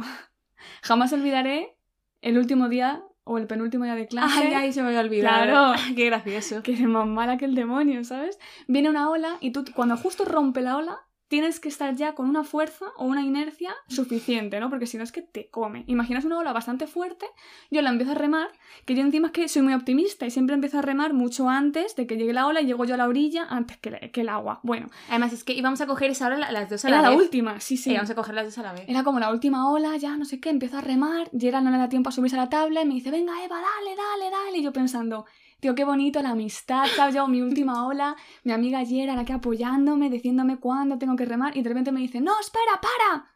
Jamás 0.81 1.13
olvidaré 1.13 1.77
el 2.21 2.37
último 2.37 2.69
día 2.69 3.03
o 3.23 3.37
el 3.37 3.47
penúltimo 3.47 3.83
día 3.85 3.95
de 3.95 4.07
clase. 4.07 4.47
Ay, 4.47 4.53
ay, 4.53 4.73
se 4.73 4.81
me 4.81 4.87
había 4.87 5.01
olvidado. 5.01 5.43
Claro. 5.43 5.73
Qué 5.95 6.05
gracioso. 6.05 6.63
que 6.63 6.73
eres 6.73 6.87
más 6.87 7.07
mala 7.07 7.37
que 7.37 7.45
el 7.45 7.55
demonio, 7.55 8.03
¿sabes? 8.03 8.39
Viene 8.67 8.89
una 8.89 9.09
ola 9.09 9.37
y 9.39 9.51
tú 9.51 9.63
cuando 9.75 9.97
justo 9.97 10.25
rompe 10.25 10.61
la 10.61 10.77
ola 10.77 10.99
tienes 11.29 11.59
que 11.61 11.69
estar 11.69 11.95
ya 11.95 12.13
con 12.15 12.27
una 12.27 12.43
fuerza 12.43 12.87
o 12.97 13.05
una 13.05 13.23
inercia 13.23 13.73
suficiente, 13.87 14.59
¿no? 14.59 14.69
Porque 14.69 14.85
si 14.87 14.97
no 14.97 15.03
es 15.03 15.11
que 15.11 15.21
te 15.21 15.47
come. 15.49 15.83
Imaginas 15.87 16.25
una 16.25 16.37
ola 16.39 16.51
bastante 16.53 16.87
fuerte, 16.87 17.25
yo 17.71 17.81
la 17.81 17.89
empiezo 17.91 18.11
a 18.11 18.15
remar, 18.15 18.49
que 18.85 18.95
yo 18.95 19.01
encima 19.01 19.27
es 19.27 19.33
que 19.33 19.47
soy 19.47 19.61
muy 19.61 19.73
optimista 19.73 20.25
y 20.25 20.31
siempre 20.31 20.55
empiezo 20.55 20.79
a 20.79 20.81
remar 20.81 21.13
mucho 21.13 21.47
antes 21.47 21.95
de 21.95 22.05
que 22.07 22.17
llegue 22.17 22.33
la 22.33 22.47
ola 22.47 22.61
y 22.61 22.65
llego 22.65 22.83
yo 22.83 22.95
a 22.95 22.97
la 22.97 23.07
orilla 23.07 23.45
antes 23.49 23.77
que, 23.77 23.91
la- 23.91 23.99
que 23.99 24.21
el 24.21 24.29
agua. 24.29 24.59
Bueno, 24.63 24.89
Además, 25.09 25.31
es 25.33 25.43
que 25.43 25.53
íbamos 25.53 25.79
a 25.81 25.87
coger 25.87 26.11
esa 26.11 26.27
ola 26.27 26.51
las 26.51 26.69
dos 26.69 26.83
a 26.83 26.87
era 26.89 26.97
la 26.97 27.03
la 27.03 27.09
vez. 27.15 27.19
última, 27.19 27.59
sí, 27.59 27.77
sí. 27.77 27.83
Sí. 27.83 27.91
Íbamos 27.91 28.09
a 28.09 28.15
coger 28.15 28.35
las 28.35 28.45
dos 28.45 28.57
a 28.57 28.63
la 28.63 28.73
vez. 28.73 28.83
Era 28.87 29.03
como 29.03 29.19
la 29.19 29.31
última 29.31 29.69
ola, 29.71 29.95
ya 29.97 30.17
no 30.17 30.25
sé 30.25 30.39
qué, 30.39 30.49
empiezo 30.49 30.77
a 30.77 30.81
remar, 30.81 31.29
Gerard 31.37 31.63
no 31.63 31.71
le 31.71 31.77
da 31.77 31.89
tiempo 31.89 32.09
a 32.09 32.11
subirse 32.11 32.35
a 32.35 32.39
la 32.39 32.49
tabla 32.49 32.81
y 32.81 32.85
me 32.87 32.95
dice, 32.95 33.11
venga 33.11 33.33
Eva, 33.43 33.55
dale, 33.61 33.95
dale, 33.95 34.31
dale. 34.31 34.57
Y 34.57 34.63
yo 34.63 34.73
pensando, 34.73 35.25
tío, 35.60 35.76
qué 35.76 35.84
bonito 35.84 36.22
la 36.22 36.30
amistad, 36.32 36.86
¿sabes? 36.95 37.15
Yo, 37.15 37.28
mi 37.28 37.41
última 37.50 37.86
ola, 37.88 38.15
mi 38.43 38.52
amiga 38.52 38.84
Gerard 38.86 39.19
aquí 39.19 39.32
apoyándome, 39.34 40.10
diciéndome 40.10 40.58
cuándo 40.58 40.98
tengo 40.98 41.15
que 41.15 41.26
remar 41.26 41.56
y 41.58 41.62
de 41.62 41.69
repente 41.69 41.91
me 41.91 42.00
dice, 42.02 42.22
no, 42.22 42.39
espera, 42.39 42.80
para, 42.82 43.32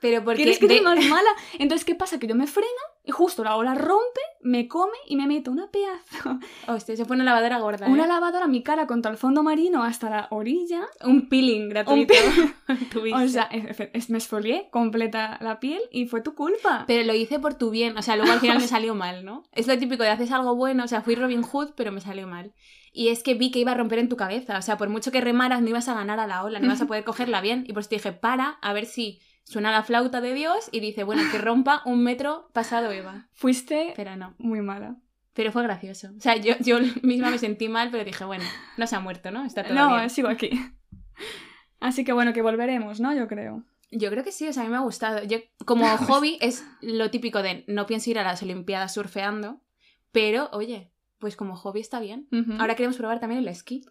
Pero 0.00 0.24
porque 0.24 0.36
¿quieres 0.42 0.58
que 0.58 0.66
de- 0.68 0.80
más 0.80 1.04
mala? 1.06 1.30
Entonces, 1.58 1.84
¿qué 1.84 1.94
pasa? 1.94 2.18
Que 2.18 2.26
yo 2.26 2.34
me 2.34 2.46
freno 2.46 2.68
y 3.04 3.10
justo 3.10 3.42
la 3.42 3.56
ola 3.56 3.74
rompe, 3.74 4.20
me 4.42 4.68
come 4.68 4.96
y 5.08 5.16
me 5.16 5.26
meto 5.26 5.50
una 5.50 5.68
pedazo, 5.70 6.38
Hostia, 6.68 6.96
se 6.96 7.04
fue 7.04 7.16
una 7.16 7.24
lavadora 7.24 7.58
gorda. 7.58 7.88
una 7.88 8.04
¿eh? 8.04 8.08
lavadora 8.08 8.44
a 8.44 8.48
mi 8.48 8.62
cara 8.62 8.86
contra 8.86 9.10
el 9.10 9.18
fondo 9.18 9.42
marino 9.42 9.82
hasta 9.82 10.08
la 10.08 10.28
orilla. 10.30 10.82
Un 11.04 11.28
peeling 11.28 11.68
gratuito. 11.68 12.14
Tuviste. 12.92 13.24
O 13.24 13.28
sea, 13.28 13.48
me 14.08 14.18
esfolié 14.18 14.68
completa 14.70 15.38
la 15.40 15.58
piel 15.58 15.80
y 15.90 16.06
fue 16.06 16.20
tu 16.20 16.34
culpa. 16.34 16.84
Pero 16.86 17.04
lo 17.04 17.14
hice 17.14 17.40
por 17.40 17.54
tu 17.54 17.70
bien, 17.70 17.96
o 17.98 18.02
sea, 18.02 18.16
luego 18.16 18.32
al 18.32 18.40
final 18.40 18.58
me 18.58 18.66
salió 18.68 18.94
mal, 18.94 19.24
¿no? 19.24 19.42
Es 19.52 19.66
lo 19.66 19.76
típico 19.78 20.04
de 20.04 20.10
haces 20.10 20.30
algo 20.30 20.54
bueno, 20.54 20.84
o 20.84 20.88
sea, 20.88 21.02
fui 21.02 21.16
Robin 21.16 21.42
Hood, 21.42 21.70
pero 21.74 21.90
me 21.90 22.00
salió 22.00 22.28
mal. 22.28 22.52
Y 22.92 23.08
es 23.08 23.22
que 23.22 23.34
vi 23.34 23.50
que 23.50 23.58
iba 23.58 23.72
a 23.72 23.74
romper 23.74 23.98
en 23.98 24.10
tu 24.10 24.16
cabeza, 24.16 24.58
o 24.58 24.62
sea, 24.62 24.76
por 24.76 24.90
mucho 24.90 25.10
que 25.10 25.22
remaras 25.22 25.62
no 25.62 25.70
ibas 25.70 25.88
a 25.88 25.94
ganar 25.94 26.20
a 26.20 26.26
la 26.26 26.44
ola, 26.44 26.60
no 26.60 26.66
ibas 26.66 26.82
a 26.82 26.86
poder 26.86 27.04
cogerla 27.04 27.40
bien. 27.40 27.64
Y 27.66 27.72
pues 27.72 27.88
te 27.88 27.96
dije, 27.96 28.12
para, 28.12 28.58
a 28.60 28.72
ver 28.74 28.84
si 28.84 29.20
suena 29.44 29.70
la 29.70 29.82
flauta 29.82 30.20
de 30.20 30.34
Dios 30.34 30.68
y 30.72 30.80
dice, 30.80 31.04
bueno, 31.04 31.22
que 31.30 31.38
rompa 31.38 31.82
un 31.84 32.02
metro 32.02 32.48
pasado 32.52 32.90
Eva. 32.92 33.28
Fuiste 33.32 33.92
Pero 33.96 34.16
no, 34.16 34.34
muy 34.38 34.60
mala. 34.62 34.96
pero 35.34 35.52
fue 35.52 35.62
gracioso. 35.62 36.10
O 36.16 36.20
sea, 36.20 36.36
yo, 36.36 36.54
yo 36.60 36.78
misma 37.02 37.30
me 37.30 37.38
sentí 37.38 37.68
mal, 37.68 37.90
pero 37.90 38.04
dije, 38.04 38.24
bueno, 38.24 38.44
no 38.76 38.86
se 38.86 38.96
ha 38.96 39.00
muerto, 39.00 39.30
¿no? 39.30 39.44
Está 39.44 39.62
todo 39.64 39.74
No, 39.74 39.96
bien. 39.96 40.10
sigo 40.10 40.28
aquí. 40.28 40.50
Así 41.80 42.04
que 42.04 42.12
bueno, 42.12 42.32
que 42.32 42.42
volveremos, 42.42 43.00
¿no? 43.00 43.14
Yo 43.14 43.26
creo. 43.28 43.64
Yo 43.90 44.10
creo 44.10 44.24
que 44.24 44.32
sí, 44.32 44.48
o 44.48 44.52
sea, 44.52 44.62
a 44.62 44.66
mí 44.66 44.70
me 44.70 44.76
ha 44.78 44.80
gustado. 44.80 45.22
Yo, 45.24 45.38
como 45.64 45.86
hobby 45.98 46.38
es 46.40 46.64
lo 46.80 47.10
típico 47.10 47.42
de 47.42 47.64
no 47.66 47.86
pienso 47.86 48.10
ir 48.10 48.18
a 48.18 48.22
las 48.24 48.42
Olimpiadas 48.42 48.94
surfeando, 48.94 49.60
pero 50.12 50.48
oye, 50.52 50.90
pues 51.18 51.36
como 51.36 51.56
hobby 51.56 51.80
está 51.80 52.00
bien. 52.00 52.28
Ahora 52.58 52.74
queremos 52.74 52.96
probar 52.96 53.20
también 53.20 53.40
el 53.40 53.48
esquí. 53.48 53.84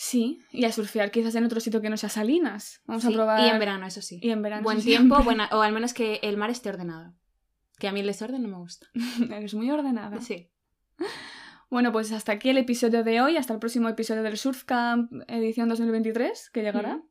Sí, 0.00 0.38
y 0.52 0.64
a 0.64 0.70
surfear 0.70 1.10
quizás 1.10 1.34
en 1.34 1.44
otro 1.44 1.58
sitio 1.58 1.82
que 1.82 1.90
no 1.90 1.96
sea 1.96 2.08
Salinas. 2.08 2.82
Vamos 2.86 3.04
a 3.04 3.10
probar. 3.10 3.44
Y 3.44 3.48
en 3.48 3.58
verano, 3.58 3.84
eso 3.84 4.00
sí. 4.00 4.20
Y 4.22 4.30
en 4.30 4.42
verano. 4.42 4.62
Buen 4.62 4.80
tiempo, 4.80 5.16
siempre. 5.16 5.24
buena, 5.24 5.48
o 5.50 5.60
al 5.60 5.72
menos 5.72 5.92
que 5.92 6.20
el 6.22 6.36
mar 6.36 6.50
esté 6.50 6.68
ordenado. 6.68 7.16
Que 7.80 7.88
a 7.88 7.92
mí 7.92 7.98
el 7.98 8.06
desorden 8.06 8.42
no 8.42 8.48
me 8.48 8.58
gusta. 8.58 8.86
Eres 9.28 9.54
muy 9.54 9.68
ordenada. 9.72 10.20
Sí. 10.20 10.52
Bueno, 11.68 11.90
pues 11.90 12.12
hasta 12.12 12.30
aquí 12.30 12.48
el 12.48 12.58
episodio 12.58 13.02
de 13.02 13.20
hoy, 13.20 13.36
hasta 13.36 13.54
el 13.54 13.58
próximo 13.58 13.88
episodio 13.88 14.22
del 14.22 14.38
Surf 14.38 14.62
Camp 14.62 15.10
edición 15.26 15.68
2023, 15.68 16.50
que 16.50 16.62
llegará. 16.62 17.02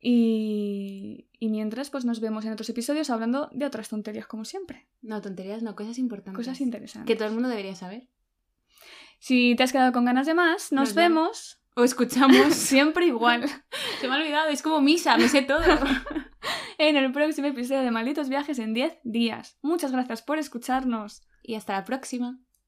Y... 0.00 1.28
y 1.38 1.48
mientras, 1.50 1.90
pues 1.90 2.04
nos 2.04 2.18
vemos 2.18 2.44
en 2.44 2.52
otros 2.52 2.68
episodios 2.68 3.10
hablando 3.10 3.48
de 3.52 3.64
otras 3.64 3.88
tonterías, 3.88 4.26
como 4.26 4.44
siempre. 4.44 4.88
No, 5.02 5.20
tonterías, 5.20 5.62
no, 5.62 5.76
cosas 5.76 5.98
importantes. 5.98 6.36
Cosas 6.36 6.60
interesantes. 6.60 7.06
Que 7.06 7.16
todo 7.16 7.28
el 7.28 7.34
mundo 7.34 7.48
debería 7.48 7.76
saber. 7.76 8.08
Si 9.20 9.54
te 9.54 9.62
has 9.62 9.70
quedado 9.70 9.92
con 9.92 10.04
ganas 10.04 10.26
de 10.26 10.34
más, 10.34 10.72
nos, 10.72 10.88
Nos 10.88 10.94
vemos 10.96 11.63
O 11.74 11.84
escuchamos. 11.84 12.54
siempre 12.54 13.06
igual 13.06 13.48
Se 14.00 14.08
me 14.08 14.14
ha 14.14 14.18
olvidado, 14.18 14.48
es 14.48 14.62
como 14.62 14.80
misa, 14.80 15.16
me 15.16 15.28
sé 15.28 15.42
todo. 15.42 15.60
en 16.78 16.96
el 16.96 17.12
próximo 17.12 17.48
episodio 17.48 17.82
de 17.82 17.90
Malditos 17.90 18.28
Viajes 18.28 18.58
en 18.58 18.74
10 18.74 18.98
días. 19.02 19.58
Muchas 19.62 19.92
gracias 19.92 20.22
por 20.22 20.38
escucharnos. 20.38 21.22
y 21.42 21.56
hasta 21.56 21.74
la 21.74 21.84
próxima. 21.84 22.38